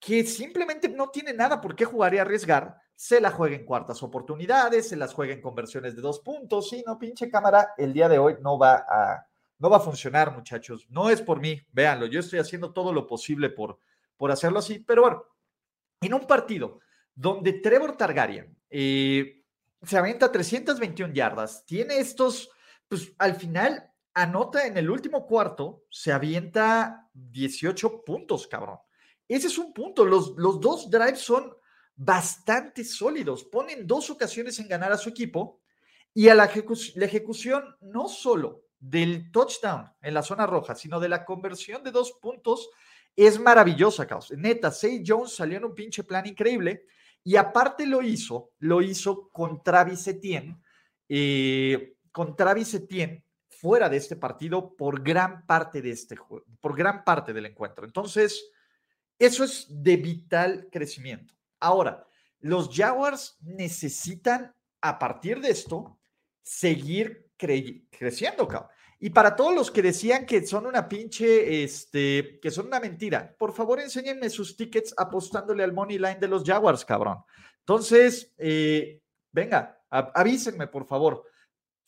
que 0.00 0.24
simplemente 0.24 0.88
no 0.88 1.10
tiene 1.10 1.32
nada 1.32 1.60
por 1.60 1.76
qué 1.76 1.84
jugar 1.84 2.14
y 2.14 2.18
arriesgar. 2.18 2.81
Se 3.02 3.20
la 3.20 3.32
juega 3.32 3.56
en 3.56 3.64
cuartas 3.64 4.00
oportunidades, 4.04 4.90
se 4.90 4.94
las 4.94 5.12
juega 5.12 5.32
en 5.32 5.40
conversiones 5.40 5.96
de 5.96 6.02
dos 6.02 6.20
puntos. 6.20 6.72
Y 6.72 6.84
no, 6.86 7.00
pinche 7.00 7.28
cámara, 7.28 7.74
el 7.76 7.92
día 7.92 8.08
de 8.08 8.16
hoy 8.16 8.36
no 8.40 8.56
va 8.56 8.76
a, 8.88 9.26
no 9.58 9.68
va 9.68 9.78
a 9.78 9.80
funcionar, 9.80 10.32
muchachos. 10.32 10.86
No 10.88 11.10
es 11.10 11.20
por 11.20 11.40
mí, 11.40 11.60
véanlo. 11.72 12.06
Yo 12.06 12.20
estoy 12.20 12.38
haciendo 12.38 12.72
todo 12.72 12.92
lo 12.92 13.04
posible 13.04 13.50
por, 13.50 13.80
por 14.16 14.30
hacerlo 14.30 14.60
así, 14.60 14.78
pero 14.78 15.02
bueno, 15.02 15.24
en 16.00 16.14
un 16.14 16.28
partido 16.28 16.78
donde 17.12 17.54
Trevor 17.54 17.96
Targaryen 17.96 18.56
eh, 18.70 19.42
se 19.82 19.98
avienta 19.98 20.30
321 20.30 21.12
yardas, 21.12 21.66
tiene 21.66 21.98
estos, 21.98 22.50
pues 22.86 23.12
al 23.18 23.34
final 23.34 23.92
anota 24.14 24.64
en 24.64 24.76
el 24.76 24.88
último 24.88 25.26
cuarto, 25.26 25.86
se 25.90 26.12
avienta 26.12 27.08
18 27.14 28.04
puntos, 28.04 28.46
cabrón. 28.46 28.78
Ese 29.26 29.48
es 29.48 29.58
un 29.58 29.72
punto. 29.72 30.04
Los, 30.04 30.36
los 30.36 30.60
dos 30.60 30.88
drives 30.88 31.20
son 31.20 31.52
bastante 31.96 32.84
sólidos. 32.84 33.44
Ponen 33.44 33.86
dos 33.86 34.10
ocasiones 34.10 34.58
en 34.58 34.68
ganar 34.68 34.92
a 34.92 34.98
su 34.98 35.08
equipo 35.08 35.60
y 36.14 36.28
a 36.28 36.34
la, 36.34 36.50
la 36.94 37.06
ejecución 37.06 37.76
no 37.80 38.08
solo 38.08 38.64
del 38.78 39.30
touchdown 39.30 39.90
en 40.00 40.14
la 40.14 40.22
zona 40.22 40.46
roja, 40.46 40.74
sino 40.74 40.98
de 40.98 41.08
la 41.08 41.24
conversión 41.24 41.84
de 41.84 41.92
dos 41.92 42.12
puntos 42.20 42.68
es 43.14 43.38
maravillosa, 43.38 44.06
Caos. 44.06 44.32
Neta, 44.36 44.70
Say 44.70 45.02
Jones 45.06 45.34
salió 45.34 45.58
en 45.58 45.64
un 45.64 45.74
pinche 45.74 46.04
plan 46.04 46.26
increíble 46.26 46.86
y 47.22 47.36
aparte 47.36 47.86
lo 47.86 48.02
hizo, 48.02 48.52
lo 48.58 48.82
hizo 48.82 49.28
con 49.30 49.62
Travis 49.62 50.06
Etienne, 50.08 50.60
eh, 51.08 51.96
con 52.10 52.34
Travis 52.34 52.74
Etienne 52.74 53.24
fuera 53.48 53.88
de 53.88 53.98
este 53.98 54.16
partido 54.16 54.74
por 54.74 55.02
gran 55.02 55.46
parte 55.46 55.82
de 55.82 55.90
este 55.90 56.16
juego, 56.16 56.44
por 56.60 56.76
gran 56.76 57.04
parte 57.04 57.32
del 57.32 57.46
encuentro. 57.46 57.84
Entonces, 57.84 58.50
eso 59.18 59.44
es 59.44 59.66
de 59.68 59.96
vital 59.98 60.68
crecimiento. 60.72 61.34
Ahora, 61.62 62.04
los 62.40 62.68
Jaguars 62.74 63.38
necesitan, 63.40 64.52
a 64.80 64.98
partir 64.98 65.40
de 65.40 65.50
esto, 65.50 65.96
seguir 66.42 67.30
creciendo, 67.36 68.48
cabrón. 68.48 68.68
Y 68.98 69.10
para 69.10 69.34
todos 69.34 69.54
los 69.54 69.70
que 69.70 69.80
decían 69.82 70.26
que 70.26 70.44
son 70.44 70.66
una 70.66 70.88
pinche, 70.88 71.62
este, 71.64 72.40
que 72.40 72.50
son 72.50 72.66
una 72.66 72.80
mentira, 72.80 73.34
por 73.38 73.52
favor 73.52 73.80
enséñenme 73.80 74.28
sus 74.28 74.56
tickets 74.56 74.94
apostándole 74.96 75.62
al 75.64 75.72
money 75.72 75.98
line 75.98 76.18
de 76.20 76.28
los 76.28 76.44
Jaguars, 76.44 76.84
cabrón. 76.84 77.18
Entonces, 77.60 78.32
eh, 78.38 79.00
venga, 79.30 79.80
avísenme, 79.90 80.66
por 80.66 80.84
favor, 80.84 81.24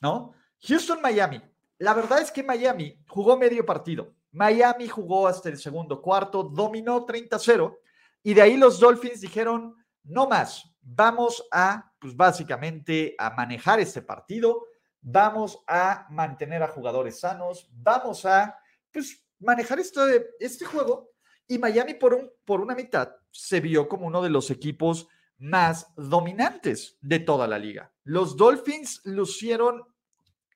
¿no? 0.01 0.35
Houston, 0.61 1.01
Miami. 1.03 1.41
La 1.79 1.95
verdad 1.95 2.21
es 2.21 2.31
que 2.31 2.43
Miami 2.43 3.01
jugó 3.09 3.37
medio 3.37 3.67
partido. 3.67 4.15
Miami 4.31 4.89
jugó 4.89 5.27
hasta 5.27 5.49
el 5.49 5.59
segundo 5.59 6.01
cuarto, 6.01 6.45
dominó 6.45 7.07
30-0 7.07 7.77
y 8.25 8.35
de 8.35 8.43
ahí 8.43 8.57
los 8.57 8.81
Dolphins 8.81 9.21
dijeron, 9.21 9.77
no 10.03 10.27
más, 10.27 10.75
vamos 10.81 11.47
a, 11.53 11.93
pues 12.01 12.17
básicamente, 12.17 13.15
a 13.19 13.31
manejar 13.31 13.79
este 13.79 14.03
partido 14.03 14.65
vamos 15.05 15.63
a 15.67 16.07
mantener 16.11 16.63
a 16.63 16.69
jugadores 16.69 17.21
sanos, 17.21 17.69
vamos 17.73 18.25
a 18.25 18.59
pues, 18.91 19.23
manejar 19.39 19.79
este, 19.79 20.31
este 20.41 20.65
juego. 20.65 21.11
Y 21.47 21.59
Miami 21.59 21.95
por, 21.95 22.15
un, 22.15 22.33
por 22.45 22.63
una 22.63 22.75
mitad 22.75 23.15
se 23.31 23.61
vio 23.61 23.87
como 23.87 24.07
uno 24.07 24.23
de 24.23 24.31
los 24.31 24.51
equipos 24.51 25.07
más 25.37 25.89
dominantes 25.95 26.97
de 27.03 27.19
toda 27.19 27.47
la 27.47 27.59
liga. 27.59 27.93
Los 28.05 28.35
Dolphins 28.37 29.03
lucieron 29.05 29.85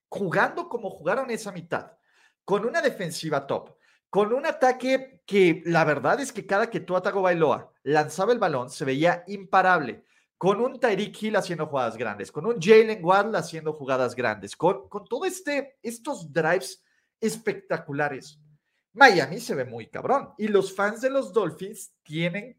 jugando 0.09 0.69
como 0.69 0.89
jugaron 0.89 1.31
esa 1.31 1.53
mitad, 1.53 1.93
con 2.43 2.65
una 2.65 2.81
defensiva 2.81 3.47
top, 3.47 3.77
con 4.11 4.33
un 4.33 4.47
ataque 4.47 5.23
que 5.27 5.63
la 5.67 5.85
verdad 5.85 6.21
es 6.21 6.33
que 6.33 6.47
cada 6.47 6.71
que 6.71 6.81
tú 6.81 6.95
Bailoa 6.95 7.73
lanzaba 7.83 8.33
el 8.33 8.39
balón 8.39 8.71
se 8.71 8.85
veía 8.85 9.25
imparable, 9.27 10.05
con 10.39 10.61
un 10.61 10.79
Tyreek 10.79 11.23
Hill 11.23 11.37
haciendo 11.37 11.67
jugadas 11.67 11.97
grandes, 11.97 12.31
con 12.31 12.47
un 12.47 12.61
Jalen 12.61 13.05
Waddle 13.05 13.37
haciendo 13.37 13.73
jugadas 13.73 14.15
grandes, 14.15 14.57
con, 14.57 14.89
con 14.89 15.05
todo 15.05 15.25
este, 15.25 15.79
estos 15.83 16.33
drives 16.33 16.83
espectaculares. 17.21 18.41
Miami 18.93 19.41
se 19.41 19.55
ve 19.55 19.65
muy 19.65 19.89
cabrón 19.89 20.33
y 20.39 20.49
los 20.49 20.75
fans 20.75 21.01
de 21.01 21.11
los 21.11 21.33
Dolphins 21.33 21.93
tienen 22.03 22.59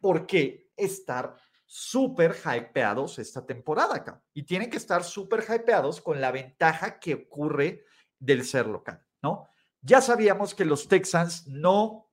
por 0.00 0.26
qué 0.26 0.70
estar 0.76 1.36
súper 1.66 2.34
hypeados 2.44 3.18
esta 3.18 3.44
temporada 3.44 3.96
acá. 3.96 4.22
Y 4.32 4.44
tienen 4.44 4.70
que 4.70 4.76
estar 4.76 5.04
súper 5.04 5.44
hypeados 5.48 6.00
con 6.00 6.20
la 6.20 6.30
ventaja 6.30 6.98
que 6.98 7.14
ocurre 7.14 7.84
del 8.18 8.44
ser 8.44 8.66
local, 8.66 9.04
¿no? 9.22 9.48
Ya 9.86 10.00
sabíamos 10.00 10.52
que 10.52 10.64
los 10.64 10.88
Texans 10.88 11.46
no 11.46 12.10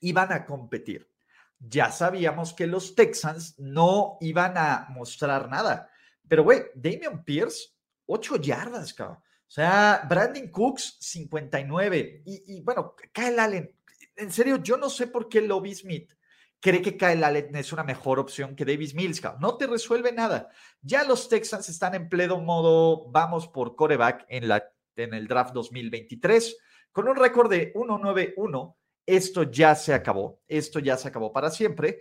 iban 0.00 0.32
a 0.32 0.46
competir. 0.46 1.10
Ya 1.58 1.90
sabíamos 1.90 2.54
que 2.54 2.68
los 2.68 2.94
Texans 2.94 3.58
no 3.58 4.18
iban 4.20 4.56
a 4.56 4.86
mostrar 4.90 5.48
nada. 5.48 5.90
Pero, 6.28 6.44
güey, 6.44 6.62
Damian 6.76 7.24
Pierce, 7.24 7.70
8 8.06 8.36
yardas, 8.36 8.94
cabrón. 8.94 9.18
O 9.18 9.50
sea, 9.54 10.06
Brandon 10.08 10.46
Cooks, 10.46 10.98
59. 11.00 12.22
Y, 12.24 12.56
y 12.58 12.60
bueno, 12.60 12.94
Kyle 13.12 13.38
Allen, 13.40 13.76
en 14.14 14.30
serio, 14.30 14.62
yo 14.62 14.76
no 14.76 14.88
sé 14.88 15.08
por 15.08 15.28
qué 15.28 15.40
Lobby 15.40 15.74
Smith 15.74 16.14
cree 16.60 16.82
que 16.82 16.96
Kyle 16.96 17.24
Allen 17.24 17.56
es 17.56 17.72
una 17.72 17.82
mejor 17.82 18.20
opción 18.20 18.54
que 18.54 18.64
Davis 18.64 18.94
Mills. 18.94 19.20
No 19.40 19.56
te 19.56 19.66
resuelve 19.66 20.12
nada. 20.12 20.50
Ya 20.80 21.02
los 21.02 21.28
Texans 21.28 21.68
están 21.68 21.96
en 21.96 22.08
pleno 22.08 22.38
modo, 22.38 23.10
vamos 23.10 23.48
por 23.48 23.74
coreback 23.74 24.24
en, 24.28 24.46
la, 24.46 24.72
en 24.94 25.14
el 25.14 25.26
draft 25.26 25.52
2023, 25.52 26.56
con 26.92 27.08
un 27.08 27.16
récord 27.16 27.50
de 27.50 27.72
1-9-1. 27.74 28.76
Esto 29.04 29.42
ya 29.44 29.74
se 29.74 29.94
acabó. 29.94 30.40
Esto 30.46 30.78
ya 30.78 30.96
se 30.96 31.08
acabó 31.08 31.32
para 31.32 31.50
siempre. 31.50 32.00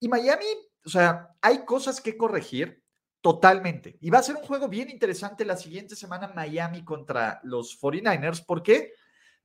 Y 0.00 0.08
Miami, 0.08 0.46
o 0.84 0.88
sea, 0.88 1.28
hay 1.40 1.64
cosas 1.64 2.00
que 2.00 2.16
corregir 2.16 2.82
totalmente. 3.20 3.98
Y 4.00 4.10
va 4.10 4.18
a 4.18 4.22
ser 4.22 4.36
un 4.36 4.42
juego 4.42 4.68
bien 4.68 4.90
interesante 4.90 5.44
la 5.44 5.56
siguiente 5.56 5.94
semana 5.94 6.32
Miami 6.34 6.84
contra 6.84 7.40
los 7.44 7.80
49ers. 7.80 8.44
¿Por 8.44 8.62
qué? 8.62 8.94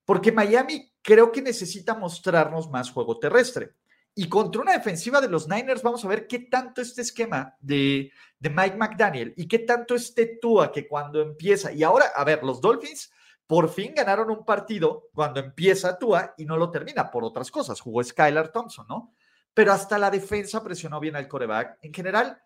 Porque 0.06 0.32
Miami 0.32 0.94
creo 1.02 1.32
que 1.32 1.42
necesita 1.42 1.94
mostrarnos 1.96 2.70
más 2.70 2.90
juego 2.90 3.20
terrestre. 3.20 3.74
Y 4.18 4.30
contra 4.30 4.62
una 4.62 4.72
defensiva 4.72 5.20
de 5.20 5.28
los 5.28 5.50
Niners, 5.50 5.84
vamos 5.84 6.06
a 6.06 6.08
ver 6.08 6.26
qué 6.26 6.40
tanto 6.40 6.82
este 6.82 7.02
esquema 7.02 7.54
de, 7.60 8.12
Mike 8.40 8.78
McDaniel 8.78 9.34
y 9.36 9.48
qué 9.48 9.60
tanto 9.60 9.96
este 9.96 10.38
Tua 10.42 10.72
que 10.72 10.88
cuando 10.88 11.22
empieza. 11.22 11.74
Y 11.74 11.84
ahora, 11.84 12.06
a 12.16 12.24
ver, 12.24 12.44
los 12.44 12.62
Dolphins 12.62 13.12
por 13.48 13.70
fin 13.70 13.94
ganaron 13.94 14.32
un 14.32 14.44
partido 14.44 15.10
cuando 15.14 15.40
empieza 15.40 15.98
Tua 15.98 16.34
y 16.38 16.46
no 16.46 16.58
lo 16.58 16.72
termina 16.72 17.12
por 17.12 17.24
otras 17.24 17.52
cosas. 17.52 17.80
Jugó 17.80 18.04
Skylar 18.04 18.52
Thompson, 18.52 18.88
¿no? 18.88 19.14
Pero 19.54 19.72
hasta 19.72 19.98
la 19.98 20.10
defensa 20.10 20.64
presionó 20.64 21.00
bien 21.00 21.16
al 21.16 21.28
coreback. 21.28 21.80
En 21.82 21.94
general, 21.94 22.42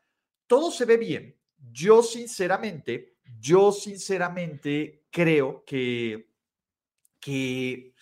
todo 0.46 0.72
se 0.72 0.86
ve 0.86 0.98
bien. 0.98 1.36
Yo, 1.72 2.04
sinceramente, 2.04 3.18
yo 3.40 3.72
sinceramente 3.72 5.06
creo 5.10 5.64
que, 5.66 6.30
que 7.20 7.94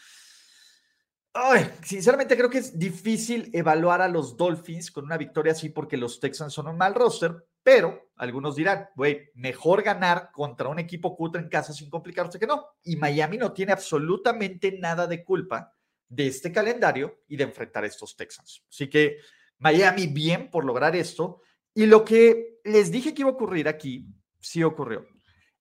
sinceramente 1.83 2.35
creo 2.35 2.49
que 2.49 2.59
es 2.59 2.77
difícil 2.77 3.49
evaluar 3.53 4.01
a 4.01 4.07
los 4.07 4.35
Dolphins 4.35 4.91
con 4.91 5.05
una 5.05 5.17
victoria 5.17 5.51
así 5.51 5.69
porque 5.69 5.97
los 5.97 6.19
Texans 6.19 6.53
son 6.53 6.67
un 6.67 6.77
mal 6.77 6.95
roster, 6.95 7.47
pero 7.63 8.06
algunos 8.17 8.55
dirán, 8.55 8.89
güey, 8.95 9.29
mejor 9.35 9.83
ganar 9.83 10.31
contra 10.31 10.67
un 10.67 10.79
equipo 10.79 11.15
cutre 11.15 11.41
en 11.41 11.49
casa 11.49 11.73
sin 11.73 11.89
complicarse 11.89 12.39
que 12.39 12.47
no. 12.47 12.65
Y 12.83 12.95
Miami 12.95 13.37
no 13.37 13.53
tiene 13.53 13.71
absolutamente 13.71 14.77
nada 14.79 15.07
de 15.07 15.23
culpa 15.23 15.73
de 16.09 16.27
este 16.27 16.51
calendario 16.51 17.21
y 17.27 17.37
de 17.37 17.43
enfrentar 17.43 17.83
a 17.83 17.87
estos 17.87 18.15
Texans. 18.15 18.63
Así 18.69 18.89
que 18.89 19.17
Miami 19.59 20.07
bien 20.07 20.49
por 20.49 20.65
lograr 20.65 20.95
esto. 20.95 21.41
Y 21.73 21.85
lo 21.85 22.03
que 22.03 22.59
les 22.63 22.91
dije 22.91 23.13
que 23.13 23.21
iba 23.21 23.29
a 23.29 23.33
ocurrir 23.33 23.67
aquí, 23.67 24.07
sí 24.39 24.63
ocurrió. 24.63 25.05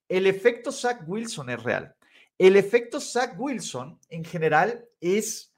El 0.07 0.25
efecto 0.25 0.71
Zach 0.71 1.03
Wilson 1.07 1.49
es 1.49 1.61
real. 1.61 1.95
El 2.37 2.55
efecto 2.55 2.99
Zach 2.99 3.33
Wilson 3.37 3.99
en 4.09 4.23
general 4.23 4.87
es 4.99 5.53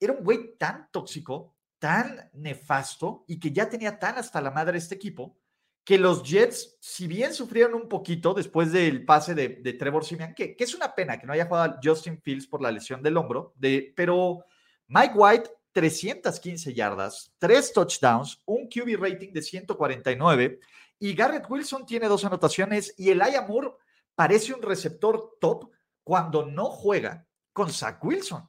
era 0.00 0.12
un 0.12 0.24
güey 0.24 0.56
tan 0.58 0.90
tóxico, 0.90 1.56
tan 1.78 2.30
nefasto 2.34 3.24
y 3.26 3.38
que 3.38 3.52
ya 3.52 3.68
tenía 3.68 3.98
tan 3.98 4.18
hasta 4.18 4.40
la 4.40 4.50
madre 4.50 4.78
este 4.78 4.96
equipo 4.96 5.38
que 5.84 5.98
los 5.98 6.22
Jets, 6.22 6.76
si 6.80 7.06
bien 7.06 7.34
sufrieron 7.34 7.74
un 7.74 7.88
poquito 7.88 8.32
después 8.32 8.72
del 8.72 9.04
pase 9.04 9.34
de, 9.34 9.72
Trevor 9.74 10.04
Simeon, 10.04 10.34
que, 10.34 10.56
es 10.58 10.74
una 10.74 10.94
pena 10.94 11.18
que 11.18 11.26
no 11.26 11.34
haya 11.34 11.46
jugado 11.46 11.78
Justin 11.82 12.20
Fields 12.22 12.46
por 12.46 12.62
la 12.62 12.72
lesión 12.72 13.02
del 13.02 13.16
hombro, 13.16 13.52
de, 13.56 13.92
pero 13.94 14.44
Mike 14.86 15.14
White, 15.14 15.50
315 15.72 16.72
yardas, 16.72 17.34
tres 17.38 17.72
touchdowns, 17.72 18.40
un 18.46 18.68
QB 18.68 18.96
rating 18.98 19.32
de 19.32 19.42
149 19.42 20.60
y 21.00 21.14
Garrett 21.14 21.50
Wilson 21.50 21.84
tiene 21.84 22.08
dos 22.08 22.24
anotaciones 22.24 22.94
y 22.96 23.10
el 23.10 23.20
Moore 23.48 23.72
parece 24.14 24.54
un 24.54 24.62
receptor 24.62 25.36
top 25.40 25.70
cuando 26.02 26.46
no 26.46 26.66
juega 26.66 27.26
con 27.52 27.70
Zach 27.70 28.02
Wilson. 28.02 28.46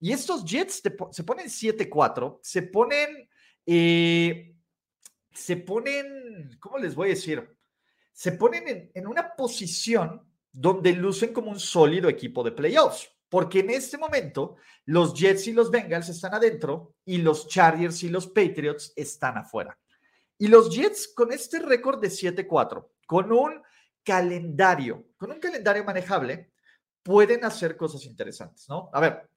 Y 0.00 0.12
estos 0.12 0.44
Jets 0.44 0.80
se 1.10 1.24
ponen 1.24 1.46
7-4, 1.46 2.38
se 2.40 2.62
ponen, 2.62 3.28
eh, 3.66 4.54
se 5.38 5.56
ponen, 5.56 6.56
¿cómo 6.60 6.78
les 6.78 6.94
voy 6.94 7.08
a 7.08 7.14
decir? 7.14 7.56
Se 8.12 8.32
ponen 8.32 8.90
en, 8.92 9.06
una 9.06 9.34
posición 9.36 10.28
donde 10.50 10.92
lucen 10.92 11.32
como 11.32 11.50
un 11.50 11.60
sólido 11.60 12.08
equipo 12.08 12.42
de 12.42 12.52
playoffs, 12.52 13.08
porque 13.28 13.60
en 13.60 13.70
este 13.70 13.96
momento 13.98 14.56
los 14.86 15.14
Jets 15.14 15.46
y 15.46 15.52
los 15.52 15.70
Bengals 15.70 16.08
están 16.08 16.34
adentro 16.34 16.94
y 17.04 17.18
los 17.18 17.46
Chargers 17.46 18.02
y 18.02 18.08
los 18.08 18.26
Patriots 18.26 18.92
están 18.96 19.38
afuera. 19.38 19.78
Y 20.38 20.48
los 20.48 20.74
Jets 20.74 21.12
con 21.14 21.32
este 21.32 21.60
récord 21.60 22.00
de 22.00 22.08
7-4, 22.08 22.88
con 23.06 23.30
un 23.30 23.62
calendario, 24.02 25.06
con 25.16 25.30
un 25.30 25.38
calendario 25.38 25.84
manejable, 25.84 26.52
pueden 27.02 27.44
hacer 27.44 27.76
cosas 27.76 28.04
interesantes, 28.04 28.68
¿no? 28.68 28.90
A 28.92 29.00
ver, 29.00 29.30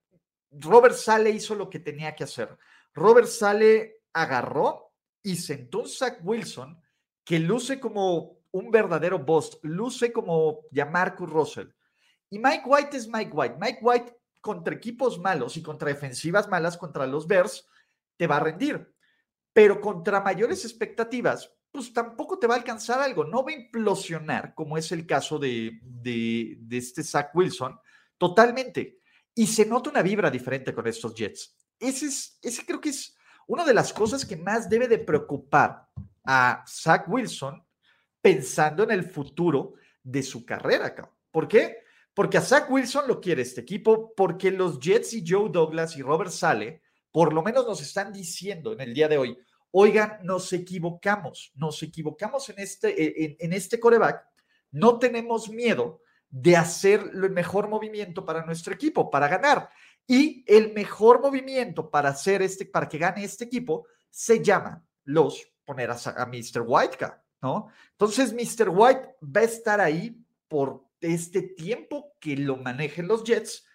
Robert 0.51 0.95
Sale 0.95 1.29
hizo 1.29 1.55
lo 1.55 1.69
que 1.69 1.79
tenía 1.79 2.15
que 2.15 2.23
hacer. 2.23 2.57
Robert 2.93 3.27
Sale 3.27 4.01
agarró 4.13 4.90
y 5.23 5.35
sentó 5.35 5.79
un 5.79 5.89
Zach 5.89 6.19
Wilson 6.23 6.81
que 7.23 7.39
luce 7.39 7.79
como 7.79 8.39
un 8.51 8.71
verdadero 8.71 9.19
boss, 9.19 9.59
luce 9.63 10.11
como 10.11 10.61
Marcus 10.89 11.29
Russell. 11.29 11.67
Y 12.29 12.39
Mike 12.39 12.63
White 12.65 12.97
es 12.97 13.07
Mike 13.07 13.31
White. 13.33 13.55
Mike 13.59 13.79
White 13.81 14.17
contra 14.41 14.73
equipos 14.73 15.19
malos 15.19 15.57
y 15.57 15.61
contra 15.61 15.89
defensivas 15.89 16.49
malas, 16.49 16.77
contra 16.77 17.05
los 17.05 17.27
Bears, 17.27 17.67
te 18.17 18.27
va 18.27 18.37
a 18.37 18.41
rendir. 18.41 18.93
Pero 19.53 19.79
contra 19.79 20.21
mayores 20.21 20.65
expectativas, 20.65 21.53
pues 21.71 21.93
tampoco 21.93 22.39
te 22.39 22.47
va 22.47 22.55
a 22.55 22.57
alcanzar 22.57 22.99
algo. 22.99 23.23
No 23.25 23.43
va 23.43 23.51
a 23.51 23.55
implosionar, 23.55 24.53
como 24.55 24.77
es 24.77 24.91
el 24.91 25.05
caso 25.05 25.37
de, 25.37 25.79
de, 25.83 26.57
de 26.59 26.77
este 26.77 27.03
Zach 27.03 27.31
Wilson, 27.33 27.79
totalmente 28.17 29.01
y 29.35 29.47
se 29.47 29.65
nota 29.65 29.89
una 29.89 30.01
vibra 30.01 30.29
diferente 30.29 30.73
con 30.73 30.87
estos 30.87 31.15
Jets. 31.15 31.55
Ese, 31.79 32.07
es, 32.07 32.37
ese 32.41 32.65
creo 32.65 32.81
que 32.81 32.89
es 32.89 33.15
una 33.47 33.65
de 33.65 33.73
las 33.73 33.93
cosas 33.93 34.25
que 34.25 34.37
más 34.37 34.69
debe 34.69 34.87
de 34.87 34.99
preocupar 34.99 35.87
a 36.23 36.63
Zach 36.67 37.07
Wilson 37.07 37.63
pensando 38.21 38.83
en 38.83 38.91
el 38.91 39.03
futuro 39.03 39.73
de 40.03 40.23
su 40.23 40.45
carrera. 40.45 40.93
¿Por 41.31 41.47
qué? 41.47 41.77
Porque 42.13 42.37
a 42.37 42.41
Zach 42.41 42.69
Wilson 42.69 43.07
lo 43.07 43.19
quiere 43.19 43.41
este 43.41 43.61
equipo, 43.61 44.13
porque 44.15 44.51
los 44.51 44.79
Jets 44.79 45.13
y 45.13 45.23
Joe 45.25 45.49
Douglas 45.49 45.95
y 45.97 46.01
Robert 46.01 46.31
Sale 46.31 46.81
por 47.11 47.33
lo 47.33 47.43
menos 47.43 47.67
nos 47.67 47.81
están 47.81 48.11
diciendo 48.11 48.73
en 48.73 48.81
el 48.81 48.93
día 48.93 49.07
de 49.07 49.17
hoy, 49.17 49.37
oigan, 49.71 50.19
nos 50.23 50.51
equivocamos, 50.53 51.51
nos 51.55 51.83
equivocamos 51.83 52.49
en 52.49 52.59
este, 52.59 53.25
en, 53.25 53.35
en 53.39 53.53
este 53.53 53.79
coreback, 53.79 54.25
no 54.71 54.97
tenemos 54.97 55.49
miedo 55.49 56.01
de 56.29 56.55
hacer 56.55 57.01
el 57.13 57.29
mejor 57.31 57.67
movimiento 57.67 58.25
para 58.25 58.45
nuestro 58.45 58.73
equipo, 58.73 59.11
para 59.11 59.27
ganar. 59.27 59.69
Y 60.07 60.43
el 60.47 60.73
mejor 60.73 61.21
movimiento 61.21 61.89
para 61.89 62.09
hacer 62.09 62.41
este, 62.41 62.65
para 62.65 62.89
que 62.89 62.97
gane 62.97 63.23
este 63.23 63.45
equipo, 63.45 63.87
se 64.09 64.43
llama 64.43 64.83
los 65.05 65.47
poner 65.63 65.89
a, 65.89 66.25
Mr. 66.25 66.63
White, 66.65 66.97
¿no? 67.41 67.69
Entonces, 67.91 68.33
Mr. 68.33 68.69
White 68.69 69.15
va 69.23 69.41
a 69.41 69.45
estar 69.45 69.79
ahí 69.79 70.21
por 70.47 70.83
este 70.99 71.41
tiempo 71.41 72.15
que 72.19 72.35
lo 72.35 72.57
manejen 72.57 73.07
los 73.07 73.23
Jets. 73.23 73.65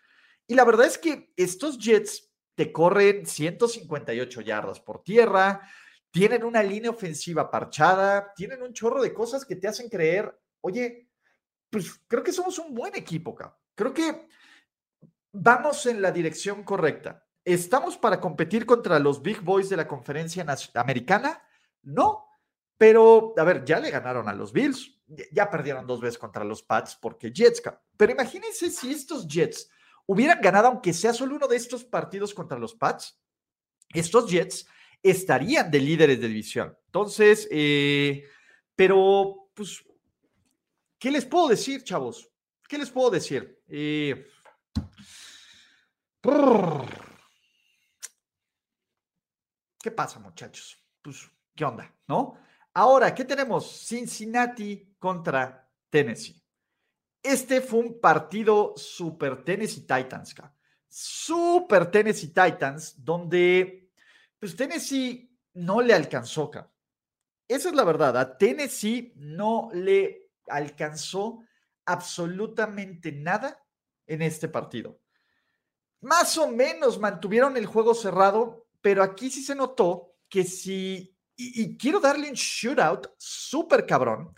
Y 0.46 0.54
la 0.54 0.64
verdad 0.64 0.86
es 0.86 0.98
que 0.98 1.32
estos 1.36 1.78
Jets 1.78 2.30
te 2.54 2.72
corren 2.72 3.26
158 3.26 4.40
yardas 4.40 4.80
por 4.80 5.02
tierra, 5.02 5.60
tienen 6.10 6.44
una 6.44 6.62
línea 6.62 6.90
ofensiva 6.90 7.50
parchada, 7.50 8.32
tienen 8.34 8.62
un 8.62 8.72
chorro 8.72 9.02
de 9.02 9.12
cosas 9.12 9.44
que 9.44 9.56
te 9.56 9.68
hacen 9.68 9.88
creer, 9.88 10.34
oye, 10.62 11.10
pues 11.68 12.00
creo 12.06 12.22
que 12.22 12.32
somos 12.32 12.58
un 12.58 12.74
buen 12.74 12.94
equipo, 12.94 13.32
acá. 13.32 13.56
Creo 13.74 13.92
que 13.92 14.26
vamos 15.36 15.86
en 15.86 16.00
la 16.00 16.10
dirección 16.10 16.64
correcta. 16.64 17.24
¿Estamos 17.44 17.96
para 17.96 18.20
competir 18.20 18.66
contra 18.66 18.98
los 18.98 19.22
big 19.22 19.40
boys 19.40 19.68
de 19.68 19.76
la 19.76 19.86
conferencia 19.86 20.44
americana? 20.74 21.42
No, 21.82 22.24
Pero, 22.78 23.32
a 23.38 23.44
ver, 23.44 23.64
ya 23.64 23.80
le 23.80 23.90
ganaron 23.90 24.28
a 24.28 24.34
los 24.34 24.52
Bills, 24.52 25.00
ya 25.32 25.48
perdieron 25.48 25.86
dos 25.86 26.00
veces 26.00 26.18
contra 26.18 26.44
los 26.44 26.62
Pats 26.62 26.98
porque 27.00 27.32
Jets. 27.32 27.62
Pero 27.96 28.12
imagínense 28.12 28.70
si 28.70 28.90
estos 28.92 29.26
Jets 29.26 29.70
hubieran 30.06 30.40
ganado, 30.42 30.68
aunque 30.68 30.92
sea 30.92 31.14
solo 31.14 31.36
uno 31.36 31.48
de 31.48 31.56
estos 31.56 31.84
partidos 31.84 32.34
contra 32.34 32.58
los 32.58 32.74
Pats, 32.74 33.18
estos 33.94 34.30
Jets 34.30 34.66
estarían 35.02 35.70
de 35.70 35.80
líderes 35.80 36.20
de 36.20 36.28
división. 36.28 36.76
Entonces, 36.86 37.48
eh, 37.50 38.24
pero, 38.74 39.50
pues, 39.54 39.82
¿qué 40.98 41.10
les 41.10 41.24
puedo 41.24 41.48
decir, 41.48 41.82
chavos? 41.82 42.28
¿Qué 42.68 42.76
les 42.76 42.90
puedo 42.90 43.10
decir? 43.10 43.62
Eh, 43.68 44.26
¿Qué 49.80 49.92
pasa, 49.92 50.18
muchachos? 50.18 50.76
Pues, 51.00 51.30
¿qué 51.54 51.64
onda? 51.64 51.94
¿No? 52.08 52.36
Ahora, 52.74 53.14
¿qué 53.14 53.24
tenemos? 53.24 53.86
Cincinnati 53.86 54.96
contra 54.98 55.70
Tennessee. 55.88 56.42
Este 57.22 57.60
fue 57.60 57.78
un 57.80 58.00
partido 58.00 58.74
super 58.76 59.44
Tennessee 59.44 59.82
Titans, 59.82 60.34
super 60.88 61.90
Tennessee 61.90 62.32
Titans, 62.32 63.04
donde 63.04 63.92
pues 64.38 64.56
Tennessee 64.56 65.32
no 65.54 65.80
le 65.80 65.94
alcanzó, 65.94 66.50
Esa 67.48 67.68
es 67.68 67.74
la 67.74 67.84
verdad, 67.84 68.16
a 68.16 68.36
Tennessee 68.36 69.12
no 69.16 69.70
le 69.72 70.30
alcanzó 70.48 71.44
absolutamente 71.84 73.12
nada 73.12 73.64
en 74.06 74.22
este 74.22 74.48
partido. 74.48 75.00
Más 76.06 76.38
o 76.38 76.46
menos 76.46 77.00
mantuvieron 77.00 77.56
el 77.56 77.66
juego 77.66 77.92
cerrado, 77.92 78.68
pero 78.80 79.02
aquí 79.02 79.28
sí 79.28 79.42
se 79.42 79.56
notó 79.56 80.12
que 80.28 80.44
si, 80.44 81.12
y, 81.34 81.76
quiero 81.76 81.98
darle 81.98 82.28
un 82.28 82.36
shootout 82.36 83.08
súper 83.18 83.84
cabrón 83.86 84.32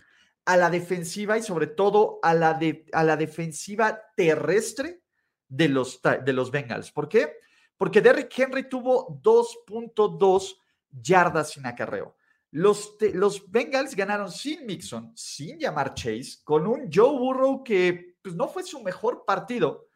a 0.45 0.57
la 0.57 0.71
defensiva 0.71 1.37
y 1.37 1.43
sobre 1.43 1.67
todo 1.67 2.17
a 2.23 2.33
la, 2.33 2.55
de, 2.55 2.87
a 2.91 3.03
la 3.03 3.15
defensiva 3.15 4.01
terrestre 4.17 5.03
de 5.47 5.69
los, 5.69 6.01
de 6.01 6.33
los 6.33 6.49
Bengals. 6.49 6.91
¿Por 6.91 7.07
qué? 7.07 7.35
Porque 7.77 8.01
Derrick 8.01 8.33
Henry 8.35 8.67
tuvo 8.67 9.21
2.2 9.21 10.55
yardas 10.89 11.51
sin 11.51 11.67
acarreo. 11.67 12.17
Los, 12.49 12.97
los 13.13 13.47
Bengals 13.51 13.95
ganaron 13.95 14.31
sin 14.31 14.65
Mixon, 14.65 15.11
sin 15.15 15.59
llamar 15.59 15.93
Chase, 15.93 16.39
con 16.43 16.65
un 16.65 16.89
Joe 16.91 17.15
Burrow 17.15 17.63
que 17.63 18.15
pues, 18.23 18.33
no 18.33 18.47
fue 18.47 18.63
su 18.63 18.81
mejor 18.81 19.23
partido, 19.23 19.88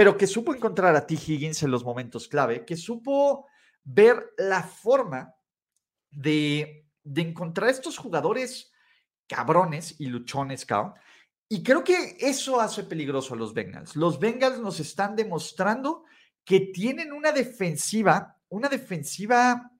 pero 0.00 0.16
que 0.16 0.26
supo 0.26 0.54
encontrar 0.54 0.96
a 0.96 1.06
T. 1.06 1.12
Higgins 1.12 1.62
en 1.62 1.70
los 1.70 1.84
momentos 1.84 2.26
clave, 2.26 2.64
que 2.64 2.74
supo 2.74 3.46
ver 3.84 4.32
la 4.38 4.62
forma 4.62 5.34
de, 6.10 6.86
de 7.04 7.20
encontrar 7.20 7.68
estos 7.68 7.98
jugadores 7.98 8.72
cabrones 9.26 9.96
y 10.00 10.06
luchones, 10.06 10.64
cabrón. 10.64 10.94
Y 11.50 11.62
creo 11.62 11.84
que 11.84 12.16
eso 12.18 12.58
hace 12.62 12.84
peligroso 12.84 13.34
a 13.34 13.36
los 13.36 13.52
Bengals. 13.52 13.94
Los 13.94 14.18
Bengals 14.18 14.58
nos 14.58 14.80
están 14.80 15.14
demostrando 15.14 16.04
que 16.46 16.60
tienen 16.60 17.12
una 17.12 17.30
defensiva, 17.30 18.38
una 18.48 18.70
defensiva 18.70 19.70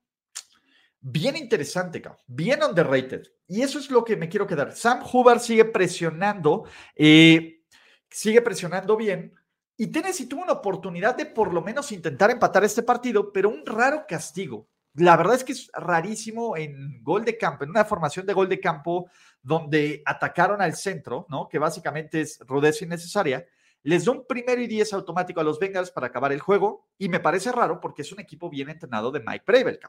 bien 0.99 1.35
interesante, 1.35 1.99
bien 2.27 2.61
underrated. 2.61 3.23
Y 3.47 3.63
eso 3.63 3.79
es 3.79 3.89
lo 3.89 4.05
que 4.05 4.17
me 4.17 4.29
quiero 4.29 4.45
quedar. 4.45 4.71
Sam 4.75 5.01
Hubbard 5.11 5.39
sigue 5.39 5.65
presionando, 5.65 6.65
eh, 6.95 7.63
sigue 8.07 8.43
presionando 8.43 8.95
bien. 8.95 9.33
Y 9.81 9.87
Tennessee 9.87 10.27
tuvo 10.27 10.43
una 10.43 10.51
oportunidad 10.51 11.17
de 11.17 11.25
por 11.25 11.51
lo 11.51 11.63
menos 11.63 11.91
intentar 11.91 12.29
empatar 12.29 12.63
este 12.63 12.83
partido, 12.83 13.33
pero 13.33 13.49
un 13.49 13.65
raro 13.65 14.05
castigo. 14.07 14.67
La 14.93 15.17
verdad 15.17 15.37
es 15.37 15.43
que 15.43 15.53
es 15.53 15.71
rarísimo 15.73 16.55
en 16.55 17.01
gol 17.01 17.25
de 17.25 17.35
campo, 17.35 17.63
en 17.63 17.71
una 17.71 17.83
formación 17.83 18.27
de 18.27 18.33
gol 18.33 18.47
de 18.47 18.59
campo 18.59 19.09
donde 19.41 20.03
atacaron 20.05 20.61
al 20.61 20.75
centro, 20.75 21.25
¿no? 21.29 21.49
Que 21.49 21.57
básicamente 21.57 22.21
es 22.21 22.37
rudeza 22.41 22.85
innecesaria. 22.85 23.43
Les 23.81 24.05
da 24.05 24.11
un 24.11 24.27
primero 24.27 24.61
y 24.61 24.67
diez 24.67 24.93
automático 24.93 25.41
a 25.41 25.43
los 25.43 25.57
Bengals 25.57 25.89
para 25.89 26.05
acabar 26.05 26.31
el 26.31 26.41
juego 26.41 26.89
y 26.99 27.09
me 27.09 27.19
parece 27.19 27.51
raro 27.51 27.81
porque 27.81 28.03
es 28.03 28.11
un 28.11 28.19
equipo 28.19 28.51
bien 28.51 28.69
entrenado 28.69 29.09
de 29.09 29.21
Mike 29.21 29.45
Preble. 29.47 29.79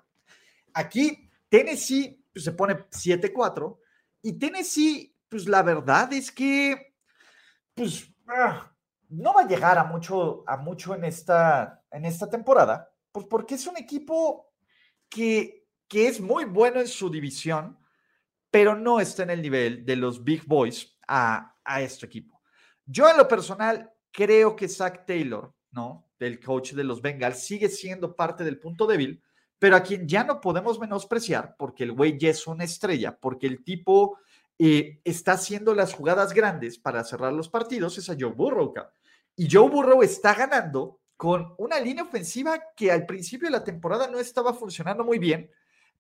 Aquí 0.73 1.29
Tennessee 1.51 2.19
pues, 2.33 2.47
se 2.47 2.53
pone 2.53 2.77
7-4 2.89 3.77
y 4.23 4.39
Tennessee, 4.39 5.15
pues 5.29 5.47
la 5.47 5.63
verdad 5.63 6.11
es 6.15 6.33
que, 6.33 6.95
pues, 7.75 8.11
ah, 8.27 8.73
no 9.13 9.35
va 9.35 9.43
a 9.43 9.47
llegar 9.47 9.79
a 9.79 9.85
mucho, 9.85 10.43
a 10.47 10.57
mucho 10.57 10.95
en, 10.95 11.05
esta, 11.05 11.83
en 11.91 12.05
esta 12.05 12.29
temporada, 12.29 12.91
pues 13.11 13.27
porque 13.27 13.57
es 13.57 13.67
un 13.67 13.77
equipo 13.77 14.53
que, 15.09 15.67
que 15.87 16.09
es 16.09 16.21
muy 16.21 16.45
bueno 16.45 16.81
en 16.81 16.89
su 16.89 17.11
división, 17.11 17.79
pero 18.51 18.75
no 18.75 19.01
está 19.01 19.23
en 19.25 19.31
el 19.31 19.43
nivel 19.43 19.85
de 19.85 19.97
los 19.97 20.25
Big 20.25 20.47
Boys 20.47 20.99
a, 21.07 21.57
a 21.65 21.83
este 21.83 22.07
equipo. 22.07 22.41
Yo 22.87 23.09
en 23.09 23.17
lo 23.17 23.29
personal 23.29 23.93
creo 24.11 24.57
que 24.57 24.69
Zach 24.69 25.05
Taylor, 25.07 25.55
¿no? 25.71 26.09
Del 26.19 26.41
coach 26.41 26.73
de 26.73 26.85
los 26.85 27.03
Bengals, 27.03 27.45
sigue 27.45 27.69
siendo 27.69 28.17
parte 28.17 28.45
del 28.45 28.59
punto 28.59 28.87
débil, 28.87 29.23
pero 29.59 29.77
a 29.77 29.83
quien 29.83 30.09
ya 30.09 30.25
no 30.25 30.41
podemos 30.41 30.81
menospreciar, 30.81 31.55
porque 31.59 31.85
el 31.85 31.93
güey 31.93 32.19
ya 32.19 32.31
es 32.31 32.47
una 32.47 32.65
estrella, 32.65 33.17
porque 33.19 33.47
el 33.47 33.63
tipo 33.63 34.19
eh, 34.59 35.01
está 35.05 35.33
haciendo 35.33 35.75
las 35.75 35.93
jugadas 35.95 36.33
grandes 36.33 36.79
para 36.79 37.05
cerrar 37.05 37.33
los 37.33 37.49
partidos, 37.49 37.99
es 37.99 38.09
a 38.11 38.17
Joe 38.19 38.33
Burrow. 38.33 38.73
Y 39.43 39.49
Joe 39.51 39.69
Burrow 39.69 40.05
está 40.05 40.35
ganando 40.35 41.01
con 41.17 41.53
una 41.59 41.81
línea 41.81 42.05
ofensiva 42.05 42.63
que 42.77 42.93
al 42.93 43.07
principio 43.07 43.49
de 43.49 43.59
la 43.59 43.65
temporada 43.65 44.07
no 44.07 44.21
estaba 44.21 44.55
funcionando 44.55 45.03
muy 45.03 45.19
bien, 45.19 45.51